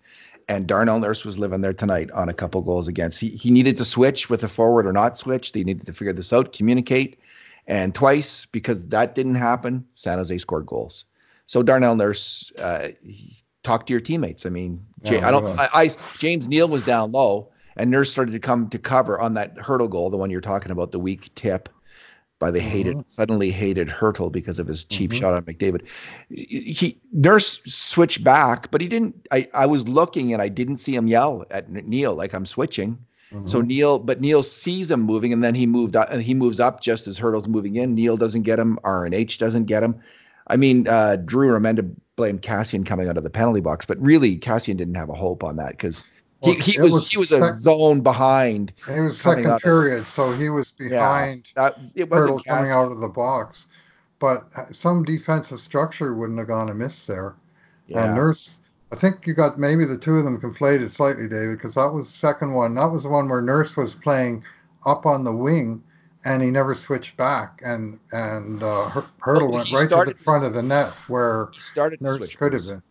And 0.47 0.67
Darnell 0.67 0.99
Nurse 0.99 1.23
was 1.23 1.37
living 1.37 1.61
there 1.61 1.73
tonight 1.73 2.11
on 2.11 2.27
a 2.27 2.33
couple 2.33 2.61
goals 2.61 2.87
against. 2.87 3.19
He, 3.19 3.29
he 3.29 3.51
needed 3.51 3.77
to 3.77 3.85
switch 3.85 4.29
with 4.29 4.43
a 4.43 4.47
forward 4.47 4.85
or 4.85 4.91
not 4.91 5.17
switch. 5.17 5.51
They 5.51 5.63
needed 5.63 5.85
to 5.85 5.93
figure 5.93 6.13
this 6.13 6.33
out, 6.33 6.51
communicate. 6.51 7.19
And 7.67 7.93
twice, 7.93 8.45
because 8.47 8.87
that 8.87 9.15
didn't 9.15 9.35
happen, 9.35 9.85
San 9.95 10.17
Jose 10.17 10.37
scored 10.39 10.65
goals. 10.65 11.05
So 11.47 11.63
Darnell 11.63 11.95
Nurse, 11.95 12.51
uh, 12.57 12.89
talk 13.63 13.85
to 13.87 13.93
your 13.93 14.01
teammates. 14.01 14.45
I 14.45 14.49
mean, 14.49 14.85
yeah, 15.03 15.27
I 15.27 15.31
don't. 15.31 15.59
I, 15.59 15.69
I, 15.73 15.95
James 16.17 16.47
Neal 16.47 16.67
was 16.67 16.85
down 16.85 17.11
low 17.11 17.51
and 17.75 17.89
Nurse 17.89 18.11
started 18.11 18.31
to 18.33 18.39
come 18.39 18.69
to 18.69 18.77
cover 18.77 19.19
on 19.19 19.33
that 19.35 19.55
Hertl 19.55 19.89
goal, 19.89 20.09
the 20.09 20.17
one 20.17 20.29
you're 20.29 20.41
talking 20.41 20.71
about, 20.71 20.91
the 20.91 20.99
weak 20.99 21.33
tip 21.35 21.69
by 22.39 22.51
the 22.51 22.59
mm-hmm. 22.59 22.67
hated, 22.69 23.05
suddenly 23.09 23.51
hated 23.51 23.87
Hertl 23.87 24.31
because 24.31 24.59
of 24.59 24.67
his 24.67 24.83
cheap 24.83 25.11
mm-hmm. 25.11 25.19
shot 25.19 25.33
on 25.33 25.43
McDavid. 25.43 25.85
He 26.29 26.99
Nurse 27.13 27.61
switched 27.65 28.23
back, 28.23 28.71
but 28.71 28.81
he 28.81 28.87
didn't. 28.87 29.27
I, 29.31 29.47
I 29.53 29.65
was 29.67 29.87
looking 29.87 30.33
and 30.33 30.41
I 30.41 30.49
didn't 30.49 30.77
see 30.77 30.95
him 30.95 31.07
yell 31.07 31.45
at 31.51 31.69
Neal 31.69 32.15
like 32.15 32.33
I'm 32.33 32.45
switching. 32.45 32.97
Mm-hmm. 33.31 33.47
So 33.47 33.61
Neal, 33.61 33.99
but 33.99 34.19
Neal 34.19 34.43
sees 34.43 34.91
him 34.91 35.01
moving, 35.01 35.31
and 35.31 35.43
then 35.43 35.55
he 35.55 35.65
moved 35.65 35.95
up, 35.95 36.09
and 36.11 36.21
he 36.21 36.33
moves 36.33 36.59
up 36.59 36.81
just 36.81 37.07
as 37.07 37.17
Hertl's 37.17 37.47
moving 37.47 37.75
in. 37.75 37.95
Neal 37.95 38.17
doesn't 38.17 38.41
get 38.41 38.59
him. 38.59 38.77
RNH 38.83 39.37
doesn't 39.37 39.65
get 39.65 39.83
him. 39.83 40.01
I 40.47 40.57
mean, 40.57 40.87
uh, 40.87 41.15
Drew 41.15 41.47
Remenda 41.47 41.89
blamed 42.17 42.41
Kassian 42.41 42.85
coming 42.85 43.07
out 43.07 43.17
of 43.17 43.23
the 43.23 43.29
penalty 43.29 43.61
box, 43.61 43.85
but 43.85 43.99
really 44.01 44.37
Kassian 44.37 44.75
didn't 44.75 44.95
have 44.95 45.09
a 45.09 45.13
hope 45.13 45.43
on 45.43 45.55
that 45.55 45.71
because 45.71 46.03
he, 46.43 46.55
he 46.55 46.81
was, 46.81 46.91
was, 46.91 47.11
he 47.11 47.17
was 47.17 47.29
sec- 47.29 47.41
a 47.41 47.55
zone 47.55 48.01
behind. 48.01 48.73
He 48.87 48.99
was 48.99 49.19
second 49.19 49.59
period, 49.59 50.05
so 50.05 50.33
he 50.33 50.49
was 50.49 50.71
behind. 50.71 51.47
Yeah, 51.55 51.69
that, 51.69 51.79
it 51.95 52.09
wasn't 52.09 52.43
coming 52.45 52.71
out 52.71 52.91
of 52.91 52.99
the 52.99 53.07
box, 53.07 53.67
but 54.19 54.47
some 54.71 55.03
defensive 55.03 55.61
structure 55.61 56.13
wouldn't 56.13 56.39
have 56.39 56.47
gone 56.47 56.69
amiss 56.69 57.05
there. 57.05 57.35
Yeah. 57.87 58.05
And 58.05 58.15
Nurse, 58.15 58.55
I 58.91 58.95
think 58.97 59.25
you 59.25 59.33
got 59.33 59.57
maybe 59.57 59.85
the 59.85 59.97
two 59.97 60.15
of 60.15 60.25
them 60.25 60.39
conflated 60.39 60.91
slightly, 60.91 61.27
David, 61.27 61.57
because 61.57 61.75
that 61.75 61.93
was 61.93 62.07
the 62.07 62.17
second 62.17 62.53
one. 62.53 62.75
That 62.75 62.91
was 62.91 63.03
the 63.03 63.09
one 63.09 63.29
where 63.29 63.41
Nurse 63.41 63.77
was 63.77 63.93
playing 63.93 64.43
up 64.85 65.05
on 65.05 65.23
the 65.23 65.31
wing, 65.31 65.81
and 66.25 66.43
he 66.43 66.51
never 66.51 66.75
switched 66.75 67.15
back, 67.15 67.61
and 67.63 67.99
and 68.11 68.61
uh, 68.61 68.89
Hertl 69.19 69.43
well, 69.43 69.51
went 69.51 69.71
right 69.71 69.89
to 69.89 70.13
the 70.13 70.23
front 70.23 70.43
of 70.43 70.53
the 70.53 70.63
net 70.63 70.89
where 71.07 71.49
started 71.53 72.01
Nurse 72.01 72.35
could 72.35 72.53
have 72.53 72.65
been. 72.65 72.83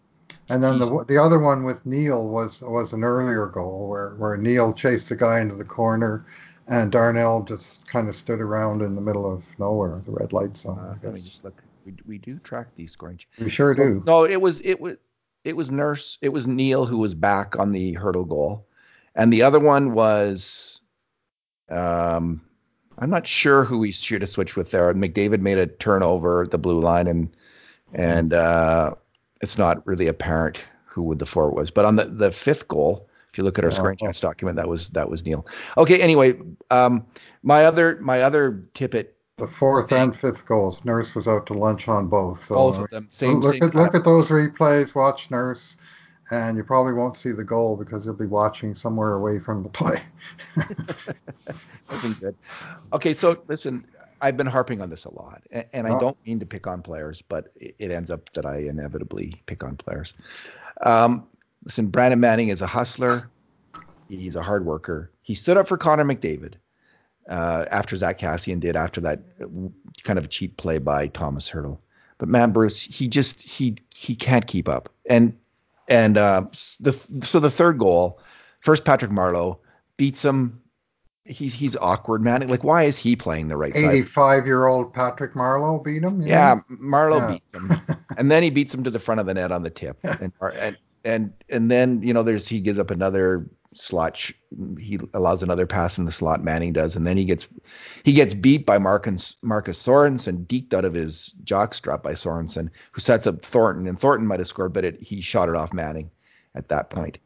And 0.49 0.63
then 0.63 0.79
the 0.79 1.05
the 1.05 1.19
other 1.19 1.39
one 1.39 1.65
with 1.65 1.85
Neal 1.85 2.29
was 2.29 2.63
was 2.63 2.93
an 2.93 3.05
earlier 3.05 3.47
goal 3.47 3.89
where 3.89 4.11
where 4.17 4.37
Neal 4.37 4.73
chased 4.73 5.11
the 5.11 5.17
guy 5.17 5.41
into 5.41 5.55
the 5.55 5.65
corner, 5.65 6.25
and 6.67 6.91
Darnell 6.91 7.43
just 7.43 7.87
kind 7.87 8.09
of 8.09 8.17
stood 8.17 8.41
around 8.41 8.81
in 8.81 8.95
the 8.95 9.01
middle 9.01 9.31
of 9.31 9.45
nowhere, 9.59 10.01
the 10.07 10.13
red 10.13 10.33
light 10.33 10.57
zone. 10.57 10.79
Uh, 10.79 10.97
let 11.03 11.15
me 11.15 11.21
just 11.21 11.45
look. 11.45 11.63
We, 11.85 11.95
we 12.07 12.19
do 12.19 12.39
track 12.39 12.69
these 12.75 12.93
scoring. 12.93 13.21
We 13.39 13.49
sure 13.49 13.75
so, 13.75 13.83
do. 13.83 14.03
No, 14.07 14.25
it 14.25 14.41
was 14.41 14.61
it 14.65 14.81
was 14.81 14.97
it 15.45 15.57
was 15.57 15.71
Nurse. 15.71 16.19
It 16.21 16.31
was 16.31 16.47
Neal 16.47 16.85
who 16.85 16.99
was 16.99 17.15
back 17.15 17.59
on 17.59 17.73
the 17.73 17.95
Hertl 17.97 18.29
goal, 18.29 18.67
and 19.15 19.33
the 19.33 19.43
other 19.43 19.61
one 19.61 19.93
was, 19.93 20.81
um, 21.69 22.41
I'm 22.99 23.11
not 23.11 23.27
sure 23.27 23.65
who 23.65 23.79
we 23.79 23.93
should 23.93 24.23
have 24.23 24.31
switched 24.31 24.57
with 24.57 24.71
there. 24.71 24.93
McDavid 24.95 25.41
made 25.41 25.59
a 25.59 25.67
turnover 25.67 26.43
at 26.43 26.51
the 26.51 26.59
blue 26.59 26.81
line, 26.81 27.07
and 27.07 27.35
and 27.93 28.33
uh, 28.33 28.95
it's 29.41 29.59
not 29.59 29.87
really 29.87 30.07
apparent 30.07 30.63
who 30.85 31.03
would 31.03 31.19
the 31.19 31.27
forward 31.27 31.55
was. 31.55 31.71
But 31.71 31.85
on 31.85 31.97
the, 31.97 32.05
the 32.05 32.31
fifth 32.31 32.69
goal, 32.69 33.09
if 33.33 33.39
you 33.39 33.45
look 33.45 33.59
at 33.59 33.65
our 33.65 33.71
scoring 33.71 33.97
chance 33.97 34.21
document, 34.21 34.57
that 34.57 34.69
was 34.69 34.89
that 34.91 35.09
was 35.09 35.25
Neal 35.25 35.47
Okay. 35.79 36.01
Anyway, 36.03 36.39
um, 36.71 37.07
my 37.43 37.65
other 37.65 37.99
my 38.01 38.23
other 38.23 38.65
tippet. 38.75 39.17
The 39.41 39.47
fourth 39.47 39.91
and 39.91 40.15
fifth 40.15 40.45
goals. 40.45 40.85
Nurse 40.85 41.15
was 41.15 41.27
out 41.27 41.47
to 41.47 41.55
lunch 41.55 41.89
on 41.89 42.09
both. 42.09 42.45
So 42.45 42.57
both 42.57 42.79
of 42.79 42.91
them. 42.91 43.07
Same. 43.09 43.41
Look 43.41 43.55
same 43.55 43.63
at 43.65 43.75
look 43.75 43.95
at 43.95 44.05
those 44.05 44.29
replays. 44.29 44.95
Watch 44.95 45.31
Nurse, 45.31 45.79
and 46.31 46.59
you 46.59 46.63
probably 46.63 46.93
won't 46.93 47.17
see 47.17 47.33
the 47.33 47.43
goal 47.43 47.79
because 47.79 48.05
you'll 48.05 48.15
be 48.15 48.27
watching 48.27 48.75
somewhere 48.75 49.15
away 49.15 49.39
from 49.39 49.63
the 49.63 49.71
play. 49.71 49.99
Wasn't 51.91 52.21
good. 52.21 52.37
Okay, 52.93 53.15
so 53.15 53.43
listen, 53.49 53.87
I've 54.21 54.37
been 54.37 54.47
harping 54.47 54.83
on 54.83 54.91
this 54.91 55.07
a 55.07 55.15
lot, 55.15 55.43
and, 55.73 55.87
I 55.87 55.99
don't 55.99 56.19
mean 56.27 56.39
to 56.41 56.47
pick 56.47 56.67
on 56.67 56.83
players, 56.83 57.23
but 57.23 57.49
it, 57.57 57.75
it, 57.79 57.91
ends 57.91 58.11
up 58.11 58.31
that 58.35 58.45
I 58.45 58.59
inevitably 58.59 59.41
pick 59.47 59.65
on 59.65 59.75
players. 59.77 60.13
Um, 60.83 61.27
listen, 61.65 61.87
Brandon 61.87 62.21
Manning 62.21 62.49
is 62.49 62.61
a 62.61 62.67
hustler. 62.67 63.31
He's 64.11 64.37
a 64.37 64.43
hard 64.43 64.67
worker. 64.67 65.11
He 65.23 65.35
stood 65.35 65.57
up 65.57 65.67
for 65.67 65.79
Connor 65.79 66.05
McDavid 66.05 66.57
uh, 67.29 67.67
after 67.71 67.97
Zack 67.97 68.19
Kassian 68.19 68.61
did 68.61 68.77
after 68.77 69.01
that 69.03 69.21
kind 70.03 70.19
of 70.19 70.29
cheap 70.31 70.57
play 70.57 70.79
by 70.79 71.07
Tomas 71.09 71.49
Hertl. 71.49 71.79
But 72.19 72.29
man, 72.29 72.53
Bruce, 72.53 72.83
he 72.83 73.09
just 73.09 73.41
he 73.41 73.77
he 73.95 74.15
can't 74.15 74.47
keep 74.47 74.69
up. 74.69 74.89
And 75.09 75.37
and 75.89 76.19
uh, 76.19 76.43
the 76.81 76.93
so 77.23 77.41
the 77.41 77.51
third 77.51 77.79
goal, 77.79 78.21
first 78.61 78.85
Patrick 78.85 79.11
Marleau 79.11 79.59
beats 79.97 80.25
him. 80.25 80.61
He's 81.25 81.55
he's 81.55 81.77
awkward, 81.77 82.23
man. 82.23 82.47
Like, 82.49 82.65
why 82.65 82.85
is 82.85 82.99
he 82.99 83.17
playing 83.17 83.49
the 83.49 83.57
right 83.57 83.73
85 83.73 83.85
side? 83.85 83.95
Eighty-five-year-old 83.95 84.93
Patrick 84.93 85.35
Marleau 85.35 85.83
beat 85.83 86.03
him. 86.03 86.23
Yeah, 86.23 86.61
Marleau 86.71 87.21
yeah. 87.21 87.33
beats 87.33 87.89
him, 87.89 87.97
and 88.17 88.31
then 88.31 88.43
he 88.43 88.51
beats 88.51 88.75
him 88.75 88.83
to 88.85 88.91
the 88.91 88.99
front 88.99 89.21
of 89.21 89.27
the 89.27 89.35
net 89.35 89.53
on 89.53 89.63
the 89.63 89.71
tip, 89.71 89.99
and 90.21 90.33
and 90.61 90.77
and 91.05 91.33
and 91.49 91.71
then 91.71 92.03
you 92.03 92.13
know 92.13 92.23
there's 92.23 92.49
he 92.49 92.61
gives 92.61 92.79
up 92.79 92.91
another 92.91 93.49
slot. 93.75 94.17
Sh- 94.17 94.33
he 94.79 94.99
allows 95.15 95.43
another 95.43 95.67
pass 95.67 95.99
in 95.99 96.05
the 96.05 96.13
slot. 96.13 96.43
Manning 96.43 96.73
does, 96.73 96.97
and 96.97 97.07
then 97.07 97.17
he 97.17 97.25
gets 97.25 97.47
he 98.05 98.13
gets 98.13 98.35
beat 98.35 98.67
by 98.67 98.79
Marcus 98.79 99.37
Marcus 99.43 99.83
Sorensen, 99.83 100.47
deked 100.47 100.75
out 100.75 100.85
of 100.85 100.95
his 100.95 101.35
jockstrap 101.45 102.03
by 102.03 102.13
Sorensen, 102.13 102.71
who 102.93 103.01
sets 103.01 103.27
up 103.27 103.45
Thornton, 103.45 103.87
and 103.87 103.99
Thornton 103.99 104.27
might 104.27 104.41
have 104.41 104.49
scored, 104.49 104.73
but 104.73 104.85
it, 104.85 105.01
he 105.01 105.21
shot 105.21 105.49
it 105.49 105.55
off 105.55 105.73
Manning 105.73 106.11
at 106.55 106.69
that 106.69 106.91
point. 106.91 107.19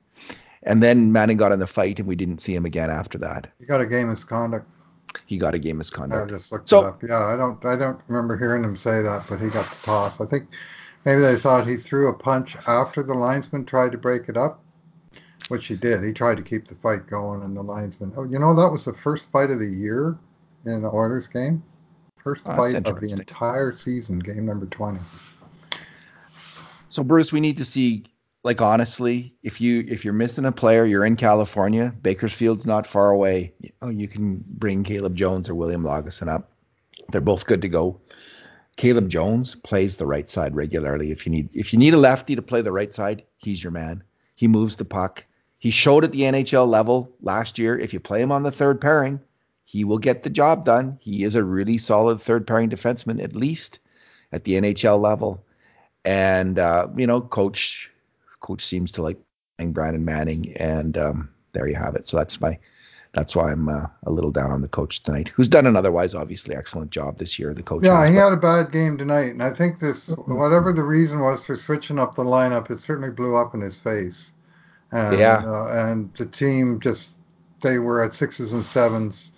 And 0.62 0.82
then 0.82 1.12
Manning 1.12 1.36
got 1.36 1.52
in 1.52 1.58
the 1.58 1.66
fight, 1.66 1.98
and 1.98 2.08
we 2.08 2.16
didn't 2.16 2.38
see 2.38 2.54
him 2.54 2.64
again 2.64 2.90
after 2.90 3.18
that. 3.18 3.48
He 3.58 3.66
got 3.66 3.80
a 3.80 3.86
game 3.86 4.08
misconduct. 4.08 4.66
He 5.26 5.36
got 5.36 5.54
a 5.54 5.58
game 5.58 5.78
misconduct. 5.78 6.30
I 6.30 6.34
just 6.34 6.50
looked 6.50 6.68
so, 6.68 6.80
it 6.80 6.86
up. 6.86 7.02
Yeah, 7.02 7.26
I 7.26 7.36
don't 7.36 7.64
I 7.64 7.76
don't 7.76 8.00
remember 8.08 8.36
hearing 8.36 8.64
him 8.64 8.76
say 8.76 9.02
that, 9.02 9.26
but 9.28 9.40
he 9.40 9.48
got 9.48 9.68
the 9.70 9.86
toss. 9.86 10.20
I 10.20 10.26
think 10.26 10.48
maybe 11.04 11.20
they 11.20 11.36
thought 11.36 11.66
he 11.66 11.76
threw 11.76 12.08
a 12.08 12.14
punch 12.14 12.56
after 12.66 13.02
the 13.02 13.14
linesman 13.14 13.64
tried 13.64 13.92
to 13.92 13.98
break 13.98 14.28
it 14.28 14.36
up 14.36 14.63
which 15.48 15.66
he 15.66 15.76
did. 15.76 16.02
He 16.02 16.12
tried 16.12 16.36
to 16.36 16.42
keep 16.42 16.66
the 16.66 16.74
fight 16.76 17.06
going, 17.06 17.42
and 17.42 17.56
the 17.56 17.62
linesman. 17.62 18.12
Oh, 18.16 18.24
you 18.24 18.38
know 18.38 18.54
that 18.54 18.70
was 18.70 18.84
the 18.84 18.94
first 18.94 19.30
fight 19.30 19.50
of 19.50 19.58
the 19.58 19.68
year 19.68 20.18
in 20.64 20.82
the 20.82 20.88
Oilers 20.88 21.26
game. 21.26 21.62
First 22.22 22.44
oh, 22.46 22.56
fight 22.56 22.86
of 22.86 23.00
the 23.00 23.12
entire 23.12 23.72
season, 23.72 24.18
game 24.18 24.46
number 24.46 24.66
twenty. 24.66 25.00
So 26.88 27.02
Bruce, 27.02 27.32
we 27.32 27.40
need 27.40 27.56
to 27.58 27.64
see. 27.64 28.04
Like 28.42 28.60
honestly, 28.60 29.34
if 29.42 29.58
you 29.58 29.86
if 29.88 30.04
you're 30.04 30.12
missing 30.12 30.44
a 30.44 30.52
player, 30.52 30.84
you're 30.84 31.06
in 31.06 31.16
California. 31.16 31.94
Bakersfield's 32.02 32.66
not 32.66 32.86
far 32.86 33.10
away. 33.10 33.54
Oh, 33.80 33.88
you 33.88 34.06
can 34.06 34.44
bring 34.46 34.84
Caleb 34.84 35.14
Jones 35.14 35.48
or 35.48 35.54
William 35.54 35.82
Lagesson 35.82 36.28
up. 36.28 36.52
They're 37.08 37.22
both 37.22 37.46
good 37.46 37.62
to 37.62 37.68
go. 37.68 38.00
Caleb 38.76 39.08
Jones 39.08 39.54
plays 39.54 39.96
the 39.96 40.06
right 40.06 40.28
side 40.28 40.54
regularly. 40.54 41.10
If 41.10 41.24
you 41.24 41.32
need 41.32 41.48
if 41.54 41.72
you 41.72 41.78
need 41.78 41.94
a 41.94 41.98
lefty 41.98 42.36
to 42.36 42.42
play 42.42 42.60
the 42.60 42.72
right 42.72 42.94
side, 42.94 43.22
he's 43.38 43.62
your 43.62 43.70
man. 43.70 44.02
He 44.34 44.48
moves 44.48 44.76
the 44.76 44.84
puck. 44.84 45.24
He 45.64 45.70
showed 45.70 46.04
at 46.04 46.12
the 46.12 46.20
NHL 46.20 46.68
level 46.68 47.10
last 47.22 47.58
year. 47.58 47.78
If 47.78 47.94
you 47.94 47.98
play 47.98 48.20
him 48.20 48.30
on 48.30 48.42
the 48.42 48.50
third 48.50 48.82
pairing, 48.82 49.18
he 49.64 49.82
will 49.82 49.96
get 49.96 50.22
the 50.22 50.28
job 50.28 50.66
done. 50.66 50.98
He 51.00 51.24
is 51.24 51.36
a 51.36 51.42
really 51.42 51.78
solid 51.78 52.20
third 52.20 52.46
pairing 52.46 52.68
defenseman, 52.68 53.22
at 53.24 53.34
least 53.34 53.78
at 54.30 54.44
the 54.44 54.56
NHL 54.60 55.00
level. 55.00 55.42
And 56.04 56.58
uh, 56.58 56.88
you 56.94 57.06
know, 57.06 57.22
coach 57.22 57.90
coach 58.40 58.62
seems 58.62 58.92
to 58.92 59.02
like 59.02 59.16
playing 59.56 59.72
Brandon 59.72 60.04
Manning, 60.04 60.54
and 60.58 60.98
um, 60.98 61.30
there 61.54 61.66
you 61.66 61.76
have 61.76 61.96
it. 61.96 62.08
So 62.08 62.18
that's 62.18 62.42
my 62.42 62.58
that's 63.14 63.34
why 63.34 63.50
I'm 63.50 63.70
uh, 63.70 63.86
a 64.02 64.10
little 64.10 64.32
down 64.32 64.50
on 64.50 64.60
the 64.60 64.68
coach 64.68 65.02
tonight, 65.02 65.30
who's 65.30 65.48
done 65.48 65.64
an 65.64 65.76
otherwise 65.76 66.14
obviously 66.14 66.54
excellent 66.54 66.90
job 66.90 67.16
this 67.16 67.38
year. 67.38 67.54
The 67.54 67.62
coach, 67.62 67.86
yeah, 67.86 68.00
has, 68.00 68.10
he 68.10 68.16
but... 68.16 68.22
had 68.24 68.32
a 68.34 68.36
bad 68.36 68.70
game 68.70 68.98
tonight, 68.98 69.30
and 69.30 69.42
I 69.42 69.54
think 69.54 69.78
this, 69.78 70.08
whatever 70.26 70.74
the 70.74 70.84
reason 70.84 71.20
was 71.20 71.46
for 71.46 71.56
switching 71.56 71.98
up 71.98 72.16
the 72.16 72.24
lineup, 72.24 72.70
it 72.70 72.80
certainly 72.80 73.12
blew 73.12 73.34
up 73.34 73.54
in 73.54 73.62
his 73.62 73.80
face. 73.80 74.32
And, 74.94 75.18
yeah. 75.18 75.42
Uh, 75.44 75.90
and 75.90 76.12
the 76.14 76.26
team 76.26 76.80
just, 76.80 77.16
they 77.60 77.78
were 77.78 78.02
at 78.02 78.14
sixes 78.14 78.54
and 78.54 78.64
sevens, 78.64 79.32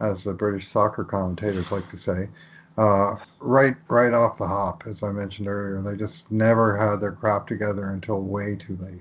as 0.00 0.22
the 0.22 0.32
British 0.32 0.68
soccer 0.68 1.02
commentators 1.02 1.72
like 1.72 1.88
to 1.90 1.96
say, 1.96 2.28
uh, 2.76 3.16
right, 3.40 3.74
right 3.88 4.12
off 4.12 4.38
the 4.38 4.46
hop, 4.46 4.84
as 4.86 5.02
I 5.02 5.10
mentioned 5.10 5.48
earlier. 5.48 5.82
They 5.82 5.96
just 5.96 6.30
never 6.30 6.76
had 6.76 7.00
their 7.00 7.10
crap 7.10 7.48
together 7.48 7.90
until 7.90 8.22
way 8.22 8.54
too 8.54 8.78
late. 8.80 9.00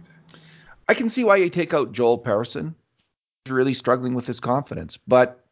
I 0.90 0.96
can 0.96 1.10
see 1.10 1.24
why 1.24 1.36
you 1.36 1.50
take 1.50 1.74
out 1.74 1.92
Joel 1.92 2.18
Persson. 2.18 2.74
He's 3.46 3.52
really 3.52 3.76
struggling 3.76 4.16
with 4.16 4.26
his 4.26 4.40
confidence, 4.40 4.98
but 5.08 5.46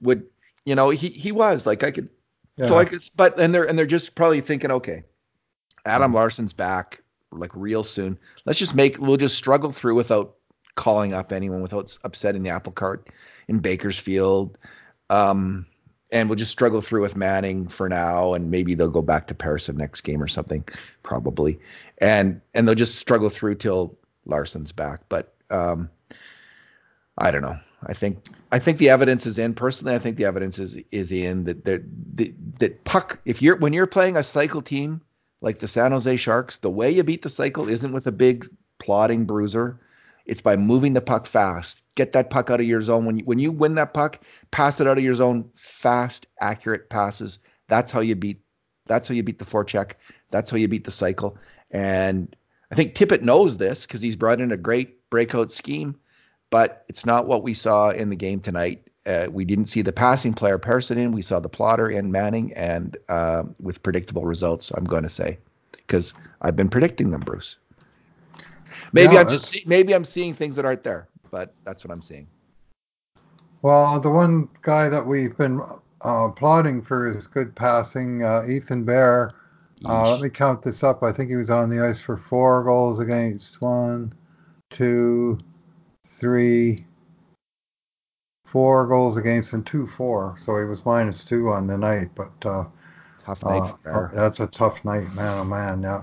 would 0.00 0.24
you 0.64 0.74
know 0.74 0.90
he 0.90 1.08
he 1.08 1.32
was 1.32 1.66
like 1.66 1.82
I 1.82 1.90
could 1.90 2.10
yeah. 2.56 2.66
so 2.66 2.76
I 2.76 2.84
could 2.84 3.02
but 3.16 3.38
and 3.38 3.54
they're 3.54 3.64
and 3.64 3.78
they're 3.78 3.86
just 3.86 4.14
probably 4.14 4.40
thinking 4.40 4.70
okay 4.70 5.04
Adam 5.84 6.12
Larsson's 6.12 6.52
back 6.52 7.02
like 7.32 7.50
real 7.54 7.84
soon. 7.84 8.18
Let's 8.44 8.58
just 8.58 8.74
make 8.74 8.98
we'll 8.98 9.16
just 9.16 9.36
struggle 9.36 9.72
through 9.72 9.94
without 9.94 10.34
calling 10.74 11.12
up 11.12 11.32
anyone, 11.32 11.62
without 11.62 11.96
upsetting 12.04 12.42
the 12.42 12.50
apple 12.50 12.72
cart 12.72 13.08
in 13.48 13.58
Bakersfield. 13.58 14.56
Um, 15.10 15.66
and 16.10 16.28
we'll 16.28 16.36
just 16.36 16.50
struggle 16.50 16.82
through 16.82 17.00
with 17.00 17.16
Manning 17.16 17.66
for 17.66 17.88
now, 17.88 18.34
and 18.34 18.50
maybe 18.50 18.74
they'll 18.74 18.90
go 18.90 19.02
back 19.02 19.26
to 19.28 19.34
Persson 19.34 19.76
next 19.76 20.02
game 20.02 20.22
or 20.22 20.28
something, 20.28 20.64
probably. 21.02 21.58
And 21.98 22.40
and 22.54 22.68
they'll 22.68 22.74
just 22.74 22.98
struggle 22.98 23.30
through 23.30 23.56
till 23.56 23.96
Larsson's 24.26 24.72
back. 24.72 25.00
But 25.08 25.34
um, 25.50 25.88
I 27.18 27.30
don't 27.30 27.42
know. 27.42 27.58
I 27.86 27.94
think 27.94 28.26
I 28.52 28.58
think 28.58 28.78
the 28.78 28.90
evidence 28.90 29.26
is 29.26 29.38
in. 29.38 29.54
Personally, 29.54 29.94
I 29.94 29.98
think 29.98 30.16
the 30.16 30.26
evidence 30.26 30.58
is 30.58 30.76
is 30.90 31.10
in 31.10 31.44
that 31.44 31.64
that 31.64 31.82
that, 32.16 32.34
that 32.58 32.84
puck. 32.84 33.18
If 33.24 33.40
you're 33.40 33.56
when 33.56 33.72
you're 33.72 33.86
playing 33.86 34.16
a 34.16 34.22
cycle 34.22 34.62
team 34.62 35.00
like 35.42 35.58
the 35.58 35.68
San 35.68 35.90
Jose 35.90 36.16
Sharks, 36.16 36.58
the 36.58 36.70
way 36.70 36.90
you 36.90 37.02
beat 37.02 37.22
the 37.22 37.28
cycle 37.28 37.68
isn't 37.68 37.92
with 37.92 38.06
a 38.06 38.12
big 38.12 38.48
plodding 38.78 39.26
bruiser. 39.26 39.78
It's 40.24 40.40
by 40.40 40.56
moving 40.56 40.92
the 40.92 41.00
puck 41.00 41.26
fast. 41.26 41.82
Get 41.96 42.12
that 42.12 42.30
puck 42.30 42.48
out 42.48 42.60
of 42.60 42.66
your 42.66 42.80
zone. 42.80 43.04
When 43.04 43.18
you, 43.18 43.24
when 43.24 43.40
you 43.40 43.50
win 43.50 43.74
that 43.74 43.92
puck, 43.92 44.20
pass 44.52 44.80
it 44.80 44.86
out 44.86 44.98
of 44.98 45.04
your 45.04 45.14
zone. 45.14 45.50
Fast, 45.54 46.26
accurate 46.40 46.88
passes. 46.88 47.40
That's 47.68 47.90
how 47.90 48.00
you 48.00 48.14
beat. 48.14 48.40
That's 48.86 49.08
how 49.08 49.14
you 49.14 49.24
beat 49.24 49.40
the 49.40 49.44
forecheck. 49.44 49.92
That's 50.30 50.50
how 50.50 50.56
you 50.56 50.68
beat 50.68 50.84
the 50.84 50.92
cycle. 50.92 51.36
And 51.72 52.34
I 52.70 52.76
think 52.76 52.94
Tippett 52.94 53.22
knows 53.22 53.58
this 53.58 53.84
because 53.84 54.00
he's 54.00 54.16
brought 54.16 54.40
in 54.40 54.52
a 54.52 54.56
great 54.56 55.10
breakout 55.10 55.50
scheme, 55.50 55.96
but 56.50 56.84
it's 56.88 57.04
not 57.04 57.26
what 57.26 57.42
we 57.42 57.54
saw 57.54 57.90
in 57.90 58.08
the 58.08 58.16
game 58.16 58.40
tonight. 58.40 58.86
Uh, 59.04 59.26
we 59.30 59.44
didn't 59.44 59.66
see 59.66 59.82
the 59.82 59.92
passing 59.92 60.32
player 60.32 60.58
Persson 60.58 60.96
in. 60.96 61.12
We 61.12 61.22
saw 61.22 61.40
the 61.40 61.48
plotter 61.48 61.90
in 61.90 62.12
Manning, 62.12 62.52
and 62.54 62.96
uh, 63.08 63.44
with 63.60 63.82
predictable 63.82 64.24
results, 64.24 64.70
I'm 64.70 64.84
going 64.84 65.02
to 65.02 65.08
say, 65.08 65.38
because 65.72 66.14
I've 66.40 66.54
been 66.54 66.68
predicting 66.68 67.10
them, 67.10 67.20
Bruce. 67.20 67.56
Maybe 68.92 69.18
I'm 69.18 69.28
just 69.28 69.48
see- 69.48 69.64
maybe 69.66 69.94
I'm 69.94 70.04
seeing 70.04 70.34
things 70.34 70.56
that 70.56 70.64
aren't 70.64 70.84
there, 70.84 71.08
but 71.30 71.54
that's 71.64 71.84
what 71.84 71.90
I'm 71.90 72.02
seeing. 72.02 72.26
Well, 73.62 74.00
the 74.00 74.10
one 74.10 74.48
guy 74.62 74.88
that 74.88 75.06
we've 75.06 75.36
been 75.36 75.60
uh, 76.04 76.28
applauding 76.30 76.82
for 76.82 77.06
his 77.06 77.26
good 77.26 77.54
passing, 77.54 78.22
uh, 78.22 78.44
Ethan 78.48 78.84
Bear. 78.84 79.32
Uh, 79.84 80.10
let 80.10 80.20
me 80.20 80.30
count 80.30 80.62
this 80.62 80.84
up. 80.84 81.02
I 81.02 81.10
think 81.10 81.28
he 81.28 81.36
was 81.36 81.50
on 81.50 81.68
the 81.68 81.84
ice 81.84 82.00
for 82.00 82.16
four 82.16 82.62
goals 82.62 83.00
against 83.00 83.60
one, 83.60 84.12
two, 84.70 85.38
three, 86.06 86.86
four 88.52 88.86
goals 88.86 89.16
against 89.16 89.54
and 89.54 89.66
two 89.66 89.86
four. 89.86 90.36
So 90.38 90.58
he 90.58 90.64
was 90.64 90.84
minus 90.84 91.24
two 91.24 91.48
on 91.48 91.66
the 91.66 91.78
night. 91.78 92.10
But 92.14 92.32
uh, 92.44 92.64
tough 93.24 93.42
night. 93.44 93.72
Uh, 93.86 94.08
that's 94.14 94.40
a 94.40 94.46
tough 94.48 94.84
night, 94.84 95.10
man. 95.14 95.38
Oh 95.38 95.44
man, 95.44 95.82
yeah. 95.82 96.02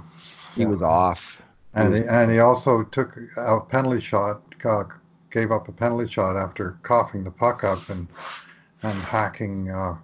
He 0.56 0.64
yeah. 0.64 0.68
was 0.68 0.82
off. 0.82 1.42
He 1.76 1.82
and 1.82 1.92
was... 1.92 2.00
he, 2.00 2.08
and 2.08 2.32
he 2.32 2.40
also 2.40 2.84
took 2.84 3.16
a 3.38 3.62
penalty 3.62 4.02
shot. 4.02 4.42
Uh, 4.66 4.84
gave 5.32 5.52
up 5.52 5.68
a 5.68 5.72
penalty 5.72 6.12
shot 6.12 6.36
after 6.36 6.80
coughing 6.82 7.24
the 7.24 7.32
puck 7.32 7.64
up 7.64 7.88
and 7.90 8.08
and 8.82 8.98
hacking. 9.04 9.70
Uh, 9.70 9.96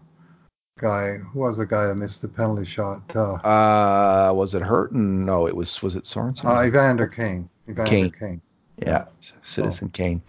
guy 0.77 1.15
who 1.17 1.39
was 1.39 1.57
the 1.57 1.65
guy 1.65 1.87
that 1.87 1.95
missed 1.95 2.21
the 2.21 2.27
penalty 2.27 2.65
shot? 2.65 3.01
Uh, 3.15 3.33
uh 3.47 4.31
was 4.35 4.53
it 4.53 4.61
Hurton? 4.61 5.25
No, 5.25 5.47
it 5.47 5.55
was 5.55 5.81
was 5.81 5.95
it 5.95 6.03
Sorensen? 6.03 6.45
Uh, 6.45 6.63
Evander 6.63 7.07
Kane. 7.07 7.49
Evander 7.67 7.89
Kane. 7.89 8.11
Kane. 8.11 8.41
Yeah, 8.85 9.05
Citizen 9.41 9.87
oh. 9.87 9.97
Kane. 9.97 10.21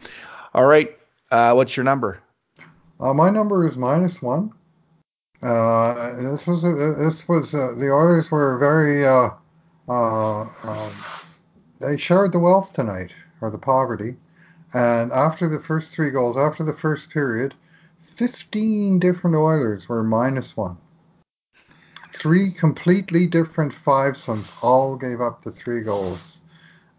All 0.54 0.66
right, 0.66 0.96
uh, 1.30 1.52
what's 1.52 1.76
your 1.76 1.84
number? 1.84 2.20
Uh, 2.98 3.12
my 3.12 3.30
number 3.30 3.66
is 3.66 3.76
minus 3.76 4.22
one. 4.22 4.52
Uh, 5.42 6.16
this 6.16 6.46
was 6.46 6.62
this 6.62 7.28
was 7.28 7.54
uh, 7.54 7.74
the 7.76 7.90
Oilers 7.90 8.30
were 8.30 8.58
very 8.58 9.06
uh, 9.06 9.28
uh, 9.88 10.40
um, 10.40 10.92
they 11.78 11.96
shared 11.96 12.32
the 12.32 12.38
wealth 12.38 12.72
tonight 12.72 13.12
or 13.40 13.50
the 13.50 13.58
poverty, 13.58 14.16
and 14.72 15.12
after 15.12 15.46
the 15.46 15.60
first 15.60 15.92
three 15.92 16.10
goals, 16.10 16.38
after 16.38 16.64
the 16.64 16.72
first 16.72 17.10
period, 17.10 17.54
fifteen 18.16 18.98
different 18.98 19.36
Oilers 19.36 19.88
were 19.88 20.02
minus 20.02 20.56
one. 20.56 20.78
Three 22.14 22.50
completely 22.50 23.26
different 23.26 23.74
fivesomes 23.74 24.50
all 24.62 24.96
gave 24.96 25.20
up 25.20 25.44
the 25.44 25.52
three 25.52 25.82
goals, 25.82 26.40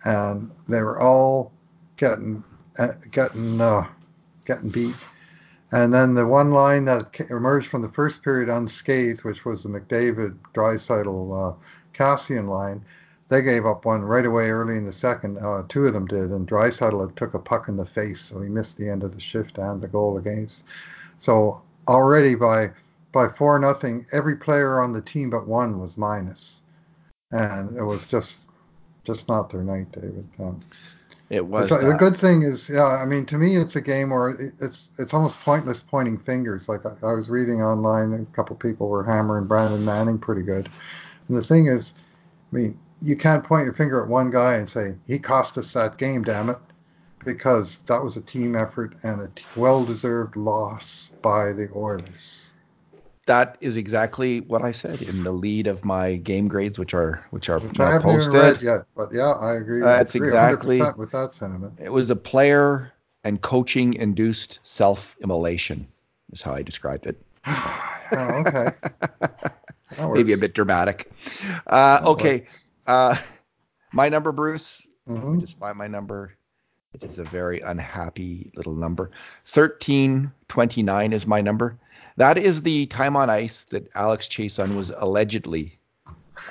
and 0.05 0.51
they 0.67 0.83
were 0.83 1.01
all 1.01 1.51
getting 1.97 2.43
uh, 2.77 2.89
getting 3.09 3.59
uh, 3.59 3.87
getting 4.47 4.69
beat. 4.69 4.95
And 5.71 5.93
then 5.93 6.15
the 6.15 6.25
one 6.25 6.51
line 6.51 6.85
that 6.85 7.19
emerged 7.29 7.69
from 7.69 7.81
the 7.81 7.89
first 7.89 8.23
period 8.23 8.49
unscathed, 8.49 9.23
which 9.23 9.45
was 9.45 9.61
the 9.61 9.69
McDavid, 9.69 10.35
Draisaitl, 10.55 11.51
uh, 11.51 11.55
Kassian 11.93 12.47
line, 12.47 12.83
they 13.29 13.41
gave 13.41 13.65
up 13.65 13.83
one 13.85 14.03
right 14.03 14.25
away 14.25 14.49
early 14.49 14.77
in 14.77 14.85
the 14.85 14.93
second. 14.93 15.37
Uh, 15.39 15.63
two 15.67 15.85
of 15.85 15.93
them 15.93 16.05
did, 16.05 16.31
and 16.31 16.47
Draisaitl 16.47 17.13
took 17.15 17.33
a 17.33 17.39
puck 17.39 17.67
in 17.67 17.75
the 17.75 17.85
face, 17.85 18.21
so 18.21 18.41
he 18.41 18.49
missed 18.49 18.77
the 18.77 18.89
end 18.89 19.03
of 19.03 19.13
the 19.13 19.19
shift 19.19 19.57
and 19.57 19.81
the 19.81 19.87
goal 19.87 20.17
against. 20.17 20.63
So 21.19 21.61
already 21.87 22.35
by 22.35 22.71
by 23.11 23.27
four 23.27 23.57
nothing, 23.59 24.05
every 24.11 24.35
player 24.35 24.79
on 24.79 24.93
the 24.93 25.01
team 25.01 25.29
but 25.29 25.47
one 25.47 25.79
was 25.79 25.97
minus, 25.97 26.61
and 27.31 27.75
it 27.75 27.83
was 27.83 28.05
just 28.05 28.39
just 29.03 29.27
not 29.27 29.49
their 29.49 29.63
night, 29.63 29.91
David. 29.91 30.27
Um, 30.39 30.59
it 31.29 31.45
was 31.45 31.69
the 31.69 31.95
good 31.99 32.15
thing 32.15 32.43
is, 32.43 32.69
yeah. 32.69 32.85
I 32.85 33.05
mean, 33.05 33.25
to 33.25 33.37
me, 33.37 33.57
it's 33.57 33.75
a 33.75 33.81
game 33.81 34.11
where 34.11 34.53
it's 34.59 34.91
it's 34.97 35.13
almost 35.13 35.39
pointless 35.41 35.81
pointing 35.81 36.17
fingers. 36.17 36.69
Like 36.69 36.85
I, 36.85 36.93
I 37.03 37.13
was 37.13 37.29
reading 37.29 37.61
online, 37.61 38.13
a 38.13 38.35
couple 38.35 38.55
people 38.55 38.87
were 38.87 39.03
hammering 39.03 39.45
Brandon 39.45 39.83
Manning 39.83 40.19
pretty 40.19 40.41
good. 40.41 40.69
And 41.27 41.37
the 41.37 41.43
thing 41.43 41.67
is, 41.67 41.93
I 42.51 42.55
mean, 42.55 42.79
you 43.01 43.17
can't 43.17 43.43
point 43.43 43.65
your 43.65 43.73
finger 43.73 44.01
at 44.01 44.07
one 44.07 44.31
guy 44.31 44.55
and 44.55 44.69
say 44.69 44.95
he 45.05 45.19
cost 45.19 45.57
us 45.57 45.73
that 45.73 45.97
game, 45.97 46.23
damn 46.23 46.49
it, 46.49 46.57
because 47.25 47.79
that 47.87 48.01
was 48.01 48.15
a 48.15 48.21
team 48.21 48.55
effort 48.55 48.95
and 49.03 49.21
a 49.21 49.29
well-deserved 49.59 50.37
loss 50.37 51.11
by 51.21 51.51
the 51.51 51.69
Oilers 51.75 52.46
that 53.27 53.57
is 53.61 53.77
exactly 53.77 54.41
what 54.41 54.63
I 54.63 54.71
said 54.71 55.01
in 55.01 55.23
the 55.23 55.31
lead 55.31 55.67
of 55.67 55.85
my 55.85 56.15
game 56.15 56.47
grades, 56.47 56.79
which 56.79 56.93
are 56.93 57.23
which 57.29 57.49
are 57.49 57.59
which 57.59 57.77
haven't 57.77 58.01
posted. 58.01 58.33
read 58.33 58.61
yet, 58.61 58.85
but 58.95 59.13
yeah, 59.13 59.31
I 59.31 59.55
agree. 59.55 59.81
That's 59.81 60.15
exactly 60.15 60.81
with 60.97 61.11
that 61.11 61.33
sentiment. 61.33 61.73
It 61.79 61.91
was 61.91 62.09
a 62.09 62.15
player 62.15 62.91
and 63.23 63.41
coaching 63.41 63.93
induced 63.93 64.59
self 64.63 65.15
immolation, 65.21 65.87
is 66.31 66.41
how 66.41 66.53
I 66.53 66.61
described 66.61 67.05
it. 67.05 67.21
oh, 67.45 68.43
okay. 68.47 68.71
Maybe 70.13 70.33
a 70.33 70.37
bit 70.37 70.53
dramatic. 70.53 71.11
Uh, 71.67 72.01
okay. 72.05 72.45
Uh, 72.87 73.15
my 73.93 74.09
number, 74.09 74.31
Bruce. 74.31 74.85
Mm-hmm. 75.07 75.13
Let 75.13 75.23
me 75.23 75.29
mm-hmm. 75.29 75.39
just 75.41 75.57
find 75.57 75.77
my 75.77 75.87
number. 75.87 76.33
It 76.93 77.03
is 77.03 77.19
a 77.19 77.23
very 77.23 77.59
unhappy 77.59 78.51
little 78.55 78.75
number. 78.75 79.11
1329 79.43 81.13
is 81.13 81.27
my 81.27 81.41
number. 81.41 81.77
That 82.17 82.39
is 82.39 82.63
the 82.63 82.87
time 82.87 83.15
on 83.15 83.29
ice 83.29 83.65
that 83.65 83.89
Alex 83.95 84.27
Chiasson 84.27 84.75
was 84.75 84.91
allegedly 84.97 85.77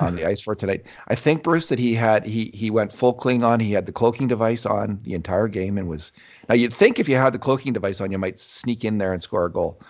on 0.01 0.15
the 0.15 0.25
ice 0.25 0.41
for 0.41 0.55
tonight. 0.55 0.85
I 1.09 1.15
think 1.15 1.43
Bruce 1.43 1.69
that 1.69 1.79
he 1.79 1.95
had 1.95 2.25
he 2.25 2.47
he 2.55 2.71
went 2.71 2.93
full 2.93 3.15
Klingon. 3.15 3.61
He 3.61 3.73
had 3.73 3.87
the 3.87 3.93
cloaking 3.93 4.29
device 4.29 4.65
on 4.65 5.01
the 5.03 5.15
entire 5.15 5.49
game 5.49 5.77
and 5.77 5.89
was 5.89 6.13
now 6.49 6.55
you'd 6.55 6.75
think 6.75 6.99
if 6.99 7.09
you 7.09 7.17
had 7.17 7.33
the 7.33 7.39
cloaking 7.39 7.73
device 7.73 8.01
on 8.01 8.13
you 8.13 8.19
might 8.19 8.39
sneak 8.39 8.85
in 8.85 8.99
there 8.99 9.13
and 9.13 9.23
score 9.23 9.47
a 9.47 9.53
goal, 9.53 9.81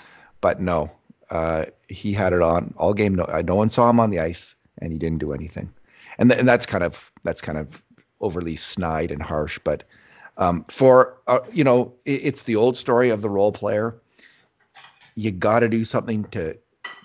but 0.41 0.61
no, 0.61 0.91
uh, 1.31 1.67
he 1.89 2.12
had 2.12 2.33
it 2.33 2.43
on 2.43 2.75
all 2.77 2.95
game. 2.95 3.15
No, 3.15 3.25
uh, 3.25 3.43
no 3.45 3.55
one 3.55 3.69
saw 3.69 3.91
him 3.91 4.01
on 4.01 4.11
the 4.11 4.21
ice 4.21 4.55
and 4.79 4.93
he 4.93 4.99
didn't 4.99 5.19
do 5.19 5.33
anything, 5.33 5.73
and 6.19 6.31
th- 6.31 6.41
and 6.41 6.49
that's 6.49 6.67
kind 6.67 6.85
of 6.85 7.12
that's 7.23 7.43
kind 7.43 7.59
of 7.59 7.83
overly 8.21 8.57
snide 8.57 9.12
and 9.12 9.23
harsh, 9.23 9.59
but. 9.62 9.85
Um, 10.39 10.65
for 10.65 11.17
uh, 11.29 11.39
you 11.51 11.65
know, 11.65 11.95
it, 12.05 12.21
it's 12.25 12.43
the 12.43 12.57
old 12.57 12.77
story 12.77 13.09
of 13.09 13.23
the 13.23 13.31
role 13.31 13.53
player 13.53 13.99
you 15.16 15.33
got 15.33 15.61
to 15.61 15.68
do 15.68 15.85
something 15.85 16.24
to 16.26 16.57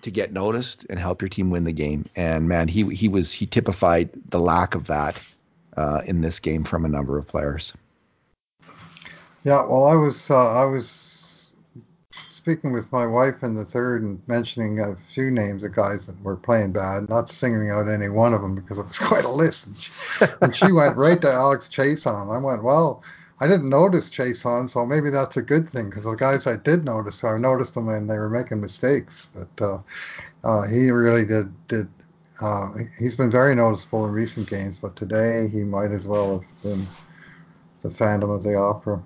to 0.04 0.12
get 0.12 0.32
noticed 0.32 0.86
and 0.90 1.00
help 1.00 1.22
your 1.22 1.30
team 1.30 1.50
win 1.50 1.64
the 1.64 1.72
game. 1.72 2.06
And 2.16 2.48
man, 2.48 2.68
he 2.68 2.94
he 2.94 3.08
was 3.08 3.32
he 3.32 3.46
typified 3.46 4.10
the 4.30 4.40
lack 4.40 4.76
of 4.76 4.88
that 4.88 5.20
uh, 5.78 6.02
in 6.06 6.22
this 6.22 6.40
game 6.40 6.64
from 6.64 6.86
a 6.86 6.90
number 6.90 7.18
of 7.18 7.28
players. 7.28 7.74
Yeah, 9.44 9.64
well, 9.64 9.86
I 9.86 9.96
was 9.96 10.30
uh, 10.30 10.54
I 10.54 10.66
was 10.66 11.50
speaking 12.12 12.74
with 12.74 12.92
my 12.92 13.06
wife 13.06 13.44
in 13.44 13.56
the 13.56 13.66
third 13.66 14.02
and 14.02 14.22
mentioning 14.28 14.80
a 14.80 14.96
few 15.14 15.30
names 15.30 15.64
of 15.64 15.74
guys 15.74 16.06
that 16.08 16.20
were 16.24 16.36
playing 16.36 16.72
bad, 16.72 17.08
not 17.08 17.30
singling 17.30 17.70
out 17.70 17.88
any 17.88 18.10
one 18.10 18.34
of 18.34 18.42
them 18.42 18.56
because 18.56 18.80
it 18.80 18.88
was 18.88 19.00
quite 19.00 19.26
a 19.26 19.32
list. 19.32 19.68
And 19.68 19.78
she, 19.78 19.92
and 20.42 20.56
she 20.56 20.72
went 20.72 20.98
right 20.98 21.22
to 21.22 21.32
Alex 21.32 21.68
Chiasson. 21.68 22.34
I 22.34 22.44
went, 22.44 22.64
well, 22.64 23.04
I 23.42 23.48
didn't 23.48 23.70
notice 23.70 24.12
Chiasson, 24.12 24.70
so 24.70 24.86
maybe 24.86 25.10
that's 25.10 25.36
a 25.36 25.42
good 25.42 25.68
thing 25.68 25.90
because 25.90 26.04
the 26.04 26.14
guys 26.14 26.46
I 26.46 26.58
did 26.58 26.86
notice, 26.86 27.24
I 27.24 27.36
noticed 27.40 27.74
them 27.74 27.90
and 27.90 28.08
they 28.08 28.14
were 28.14 28.30
making 28.30 28.62
mistakes. 28.62 29.30
But 29.34 29.66
uh, 29.66 29.80
uh, 30.44 30.68
he 30.68 30.92
really 30.92 31.26
did 31.26 31.52
did. 31.68 31.90
Uh, 32.40 32.70
he's 33.00 33.16
been 33.16 33.32
very 33.32 33.56
noticeable 33.56 34.06
in 34.06 34.12
recent 34.12 34.48
games, 34.48 34.78
but 34.78 34.96
today 34.96 35.48
he 35.52 35.64
might 35.64 35.92
as 35.92 36.06
well 36.06 36.40
have 36.40 36.64
been 36.64 36.88
the 37.82 37.90
Phantom 37.90 38.30
of 38.30 38.44
the 38.44 38.56
Opera. 38.56 39.02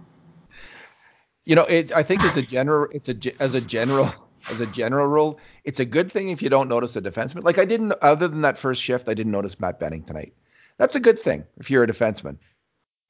You 1.45 1.55
know, 1.55 1.65
it, 1.65 1.95
I 1.95 2.03
think 2.03 2.21
as 2.25 2.35
a 2.35 2.41
general, 2.41 2.89
it's 2.91 3.07
a 3.07 3.15
as 3.39 3.55
a 3.55 3.61
general 3.61 4.13
as 4.49 4.59
a 4.59 4.65
general 4.65 5.07
rule, 5.07 5.39
it's 5.63 5.79
a 5.79 5.85
good 5.85 6.11
thing 6.11 6.27
if 6.27 6.41
you 6.41 6.49
don't 6.49 6.67
notice 6.67 6.97
a 6.97 7.01
defenseman. 7.01 7.45
Like 7.45 7.57
I 7.57 7.63
didn't, 7.63 7.93
other 8.01 8.27
than 8.27 8.41
that 8.41 8.57
first 8.57 8.81
shift, 8.81 9.07
I 9.07 9.13
didn't 9.13 9.31
notice 9.31 9.61
Matt 9.61 9.79
Benning 9.79 10.03
tonight. 10.03 10.33
That's 10.77 10.95
a 10.95 10.99
good 10.99 11.21
thing 11.21 11.45
if 11.57 11.71
you're 11.71 11.83
a 11.83 11.87
defenseman 11.87 12.37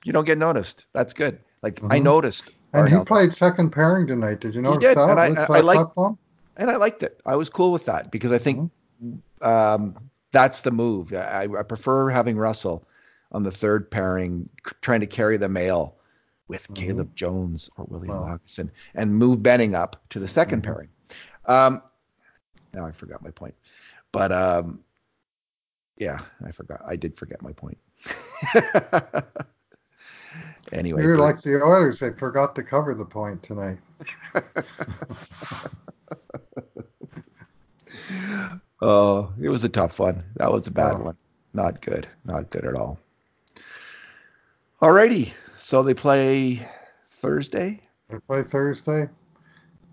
you 0.06 0.14
don't 0.14 0.26
get 0.26 0.38
noticed. 0.38 0.86
That's 0.94 1.14
good. 1.14 1.40
Like 1.62 1.76
mm-hmm. 1.76 1.92
I 1.92 2.00
noticed. 2.00 2.50
And 2.74 2.90
he 2.90 3.04
played 3.06 3.34
second 3.34 3.72
pairing 3.72 4.06
tonight. 4.08 4.42
Did 4.42 4.54
you 4.54 4.62
notice 4.62 4.90
did. 4.90 4.98
that? 4.98 5.10
And 5.10 5.20
I, 5.20 5.44
I, 5.44 5.58
I 5.58 5.62
liked, 5.62 5.98
and 6.58 6.70
I 6.70 6.76
liked 6.76 7.04
it. 7.04 7.22
I 7.26 7.36
was 7.36 7.50
cool 7.50 7.72
with 7.72 7.86
that 7.86 8.12
because 8.12 8.32
I 8.32 8.38
think 8.38 8.72
mm-hmm. 9.04 9.48
um, 9.48 9.96
that's 10.32 10.62
the 10.62 10.72
move. 10.72 11.14
I, 11.14 11.48
I, 11.58 11.64
prefer 11.64 12.10
having 12.10 12.38
Russell 12.38 12.86
on 13.32 13.44
the 13.44 13.52
third 13.52 13.90
pairing, 13.90 14.50
c- 14.68 14.76
trying 14.82 15.00
to 15.00 15.08
carry 15.08 15.38
the 15.38 15.48
mail 15.48 15.96
with 16.50 16.64
mm-hmm. 16.64 16.86
Caleb 16.86 17.16
Jones 17.16 17.70
or 17.78 17.86
William 17.86 18.14
wow. 18.16 18.24
Hawkinson 18.24 18.72
and 18.94 19.16
move 19.16 19.42
Benning 19.42 19.74
up 19.74 20.04
to 20.10 20.20
the 20.20 20.28
2nd 20.28 20.46
mm-hmm. 20.46 20.62
pairing. 20.62 20.90
Um, 21.46 21.82
now 22.74 22.86
I 22.86 22.92
forgot 22.92 23.24
my 23.24 23.32
point, 23.32 23.56
but 24.12 24.34
um, 24.34 24.82
yeah, 25.98 26.20
I 26.46 26.52
forgot. 26.52 26.82
I 26.86 26.98
did 26.98 27.16
forget 27.16 27.42
my 27.42 27.54
point. 27.54 27.78
Anyway, 30.72 31.02
you're 31.04 31.18
like 31.18 31.42
the 31.42 31.62
Oilers; 31.62 32.00
they 32.00 32.12
forgot 32.12 32.56
to 32.56 32.64
cover 32.64 32.96
the 32.96 33.06
point 33.06 33.44
tonight. 33.44 33.78
oh, 38.82 39.32
it 39.40 39.50
was 39.50 39.64
a 39.64 39.70
tough 39.70 40.00
one. 40.00 40.24
That 40.38 40.52
was 40.52 40.66
a 40.68 40.72
bad 40.72 41.00
one. 41.00 41.16
Not 41.54 41.82
good. 41.82 42.08
Not 42.26 42.50
good 42.50 42.66
at 42.66 42.76
all. 42.76 43.00
Alrighty, 44.82 45.32
so 45.58 45.84
they 45.84 45.94
play 45.94 46.68
Thursday. 47.12 47.82
They 48.10 48.18
play 48.20 48.42
Thursday. 48.44 49.08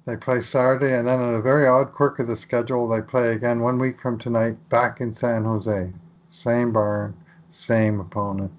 They 0.07 0.17
play 0.17 0.41
Saturday, 0.41 0.95
and 0.95 1.07
then 1.07 1.21
in 1.21 1.35
a 1.35 1.43
very 1.43 1.69
odd 1.69 1.93
quirk 1.93 2.19
of 2.19 2.27
the 2.27 2.35
schedule, 2.35 2.89
they 2.89 3.03
play 3.03 3.33
again 3.33 3.61
one 3.61 3.79
week 3.79 4.01
from 4.01 4.19
tonight, 4.19 4.57
back 4.69 5.01
in 5.01 5.15
San 5.15 5.45
Jose. 5.45 5.93
Same 6.33 6.73
barn, 6.73 7.15
same 7.51 8.01
opponent 8.01 8.51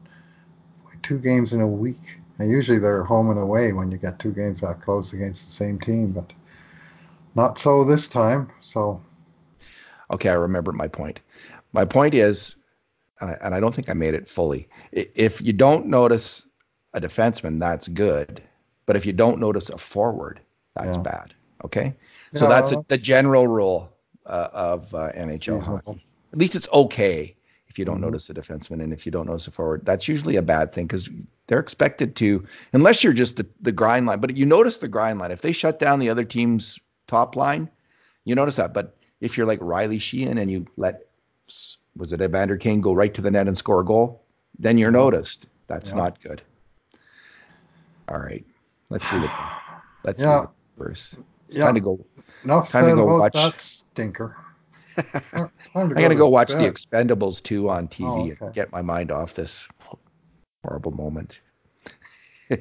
two 1.04 1.20
games 1.20 1.54
in 1.54 1.62
a 1.62 1.68
week. 1.68 2.20
And 2.40 2.50
usually 2.50 2.80
they're 2.80 3.04
home 3.04 3.30
and 3.30 3.40
away 3.40 3.74
when 3.74 3.92
you 3.92 3.98
get 3.98 4.20
two 4.20 4.32
games 4.32 4.62
that 4.62 4.82
close 4.82 5.14
against 5.14 5.46
the 5.46 5.52
same 5.52 5.80
team, 5.80 6.12
but 6.12 6.34
not 7.36 7.60
so 7.60 7.84
this 7.84 8.08
time. 8.08 8.50
So, 8.62 9.02
okay, 10.12 10.30
I 10.30 10.34
remember 10.34 10.72
my 10.72 10.88
point. 10.88 11.22
My 11.74 11.86
point 11.86 12.14
is, 12.16 12.56
and 13.22 13.32
I, 13.32 13.38
and 13.42 13.56
I 13.56 13.60
don't 13.60 13.74
think 13.74 13.90
I 13.90 13.94
made 13.94 14.16
it 14.16 14.28
fully. 14.28 14.68
If 14.92 15.42
you 15.42 15.54
don't 15.54 15.86
notice 15.88 16.48
a 16.94 17.02
defenseman, 17.02 17.60
that's 17.60 17.88
good. 17.88 18.42
But 18.86 18.96
if 18.96 19.06
you 19.06 19.14
don't 19.14 19.40
notice 19.40 19.70
a 19.70 19.78
forward, 19.78 20.42
that's 20.76 20.98
yeah. 20.98 21.04
bad. 21.04 21.34
Okay, 21.64 21.96
so 22.36 22.44
yeah, 22.44 22.50
that's 22.50 22.72
a, 22.74 22.84
the 22.90 22.98
general 22.98 23.48
rule 23.48 23.90
uh, 24.26 24.50
of 24.52 24.94
uh, 24.94 25.12
NHL 25.14 25.62
hockey. 25.62 26.04
At 26.34 26.40
least 26.40 26.56
it's 26.56 26.68
okay 26.74 27.36
if 27.74 27.80
you 27.80 27.86
don't 27.86 27.96
mm-hmm. 27.96 28.06
notice 28.06 28.30
a 28.30 28.36
defenseman 28.36 28.84
and 28.84 28.94
if 28.94 29.04
you 29.04 29.12
don't 29.12 29.26
notice 29.26 29.48
a 29.48 29.52
forward. 29.52 29.84
That's 29.84 30.08
usually 30.08 30.36
a 30.36 30.44
bad 30.44 30.72
thing 30.72 30.86
because 30.86 31.10
they're 31.48 31.58
expected 31.58 32.16
to, 32.18 32.46
unless 32.72 33.04
you're 33.04 33.14
just 33.14 33.38
the, 33.38 33.48
the 33.62 33.72
grind 33.72 34.06
line. 34.06 34.20
But 34.20 34.38
you 34.38 34.46
notice 34.46 34.78
the 34.78 34.88
grind 34.88 35.18
line. 35.18 35.32
If 35.32 35.42
they 35.42 35.54
shut 35.54 35.80
down 35.80 35.98
the 35.98 36.10
other 36.10 36.24
team's 36.24 36.80
top 37.08 37.36
line, 37.36 37.68
you 38.26 38.36
notice 38.36 38.58
that. 38.58 38.76
But 38.76 38.96
if 39.22 39.36
you're 39.36 39.48
like 39.48 39.58
Riley 39.60 39.98
Sheahan 39.98 40.40
and 40.40 40.52
you 40.52 40.68
let, 40.78 41.08
was 41.98 42.14
it 42.14 42.22
Evander 42.22 42.58
Kane 42.58 42.80
go 42.80 42.94
right 42.94 43.12
to 43.16 43.24
the 43.24 43.32
net 43.32 43.48
and 43.48 43.58
score 43.58 43.80
a 43.80 43.86
goal, 43.86 44.22
then 44.60 44.78
you're 44.78 44.92
noticed. 44.92 45.48
That's 45.66 45.90
yeah. 45.90 45.96
not 45.96 46.22
good. 46.22 46.44
All 48.08 48.20
right. 48.20 48.46
Let's 48.92 49.12
leave 49.12 49.24
it. 49.24 49.32
Let's 50.04 50.22
yeah. 50.22 50.36
leave 50.36 50.44
it, 50.44 50.50
Bruce. 50.78 51.16
It's 51.48 51.58
yeah. 51.58 51.66
time 51.66 51.74
to 51.74 51.82
go. 51.82 52.06
Enough 52.44 52.70
time 52.70 52.86
to 52.86 52.96
go 52.98 53.20
watch 53.20 53.34
that 53.34 53.60
stinker. 53.60 54.38
I'm 55.34 55.50
going 55.94 56.10
to 56.10 56.16
go 56.16 56.28
watch 56.28 56.50
bed. 56.50 56.62
The 56.62 56.72
Expendables 56.72 57.42
2 57.44 57.70
on 57.70 57.88
TV 57.88 58.06
oh, 58.06 58.22
okay. 58.22 58.38
and 58.40 58.54
get 58.54 58.72
my 58.72 58.82
mind 58.82 59.12
off 59.12 59.34
this 59.34 59.68
horrible 60.64 60.92
moment. 60.92 61.40
All 62.52 62.58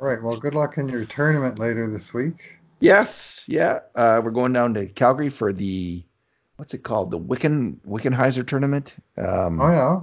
right. 0.00 0.22
Well, 0.22 0.36
good 0.36 0.54
luck 0.54 0.78
in 0.78 0.88
your 0.88 1.04
tournament 1.04 1.58
later 1.58 1.90
this 1.90 2.12
week. 2.12 2.58
Yes. 2.80 3.44
Yeah. 3.46 3.80
Uh, 3.94 4.20
we're 4.22 4.30
going 4.30 4.52
down 4.52 4.74
to 4.74 4.86
Calgary 4.86 5.30
for 5.30 5.52
the, 5.52 6.02
what's 6.56 6.74
it 6.74 6.82
called? 6.82 7.10
The 7.10 7.18
Wicken 7.18 7.76
Wickenheiser 7.86 8.46
tournament. 8.46 8.94
Um, 9.16 9.60
oh, 9.60 9.70
yeah. 9.70 10.00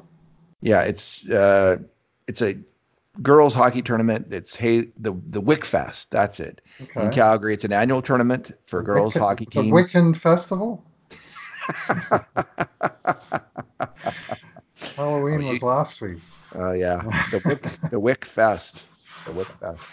Yeah. 0.62 0.82
It's, 0.82 1.30
uh, 1.30 1.78
it's 2.28 2.42
a 2.42 2.58
girls 3.22 3.54
hockey 3.54 3.82
tournament. 3.82 4.28
It's 4.32 4.56
hey 4.56 4.88
the 4.98 5.14
the 5.30 5.42
Wick 5.42 5.66
Fest. 5.66 6.12
That's 6.12 6.40
it. 6.40 6.62
Okay. 6.82 7.06
In 7.06 7.12
Calgary, 7.12 7.54
it's 7.54 7.66
an 7.66 7.74
annual 7.74 8.02
tournament 8.02 8.52
for 8.64 8.80
the 8.80 8.86
girls 8.86 9.14
hockey 9.14 9.46
teams. 9.46 9.68
The 9.68 9.72
Wicken 9.72 10.16
Festival. 10.16 10.84
Halloween 14.96 15.44
oh, 15.44 15.52
was 15.52 15.64
last 15.64 16.02
week. 16.02 16.20
Oh 16.56 16.70
uh, 16.70 16.74
yeah, 16.74 17.02
the 17.32 17.42
Wick, 17.46 17.62
the 17.90 18.00
Wick 18.00 18.26
Fest, 18.26 18.86
the 19.26 19.32
Wick 19.32 19.48
Fest. 19.48 19.92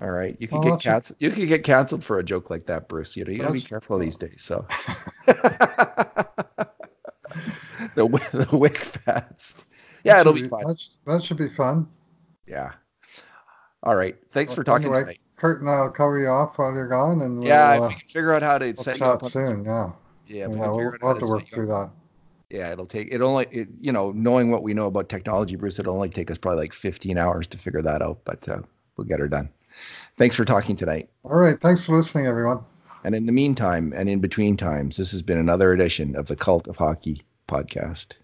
All 0.00 0.10
right, 0.10 0.36
you 0.38 0.46
could 0.46 0.62
get 0.62 0.80
canceled. 0.80 1.16
You 1.20 1.30
can 1.30 1.46
get 1.46 1.64
canceled 1.64 2.04
for 2.04 2.18
a 2.18 2.22
joke 2.22 2.50
like 2.50 2.66
that, 2.66 2.88
Bruce. 2.88 3.16
You 3.16 3.24
know, 3.24 3.32
you 3.32 3.38
gotta 3.38 3.52
be 3.52 3.60
careful 3.60 3.98
these 3.98 4.16
days. 4.16 4.42
So, 4.42 4.66
the 5.26 6.68
the 7.96 8.48
Wick 8.52 8.78
Fest. 8.78 9.64
Yeah, 10.04 10.14
That 10.14 10.20
it'll 10.20 10.36
should 10.36 10.44
be 10.44 10.48
fun. 10.48 10.64
That, 10.64 10.82
that 11.06 11.24
should 11.24 11.36
be 11.36 11.48
fun. 11.48 11.88
Yeah. 12.46 12.72
All 13.82 13.96
right. 13.96 14.16
Thanks 14.32 14.54
for 14.54 14.64
talking 14.64 14.86
anyway, 14.86 15.00
tonight. 15.00 15.20
Kurt 15.36 15.60
and 15.60 15.70
I'll 15.70 15.90
cover 15.90 16.18
you 16.18 16.28
off 16.28 16.58
while 16.58 16.74
you're 16.74 16.88
gone, 16.88 17.22
and 17.22 17.44
Yeah, 17.44 17.78
we'll, 17.78 17.84
if 17.84 17.84
uh, 17.84 17.88
we 17.88 18.00
can 18.00 18.08
figure 18.08 18.32
out 18.32 18.42
how 18.42 18.58
to 18.58 18.66
we'll 18.66 18.74
set 18.74 18.98
you 18.98 19.06
up 19.06 19.24
soon. 19.24 19.64
Yeah, 19.64 19.92
Yeah, 20.28 20.40
yeah, 20.40 20.46
we'll, 20.48 20.92
we'll 21.00 21.14
have 21.14 21.18
to 21.18 21.26
work 21.26 21.48
through 21.48 21.66
that. 21.66 21.90
Yeah, 22.50 22.72
it'll 22.72 22.86
take 22.86 23.08
it 23.12 23.20
only 23.20 23.46
it, 23.50 23.68
you 23.80 23.92
know 23.92 24.10
knowing 24.12 24.50
what 24.50 24.62
we 24.62 24.74
know 24.74 24.86
about 24.86 25.08
technology, 25.08 25.56
Bruce. 25.56 25.78
It'll 25.78 25.94
only 25.94 26.08
take 26.08 26.30
us 26.30 26.38
probably 26.38 26.60
like 26.60 26.72
15 26.72 27.18
hours 27.18 27.46
to 27.48 27.58
figure 27.58 27.82
that 27.82 28.02
out, 28.02 28.18
but 28.24 28.48
uh, 28.48 28.60
we'll 28.96 29.06
get 29.06 29.20
her 29.20 29.28
done. 29.28 29.48
Thanks 30.16 30.34
for 30.34 30.44
talking 30.44 30.76
tonight. 30.76 31.08
All 31.24 31.36
right, 31.36 31.60
thanks 31.60 31.84
for 31.84 31.96
listening, 31.96 32.26
everyone. 32.26 32.64
And 33.04 33.14
in 33.14 33.26
the 33.26 33.32
meantime, 33.32 33.92
and 33.94 34.08
in 34.08 34.20
between 34.20 34.56
times, 34.56 34.96
this 34.96 35.12
has 35.12 35.22
been 35.22 35.38
another 35.38 35.72
edition 35.72 36.16
of 36.16 36.26
the 36.26 36.36
Cult 36.36 36.66
of 36.66 36.76
Hockey 36.76 37.22
podcast. 37.48 38.14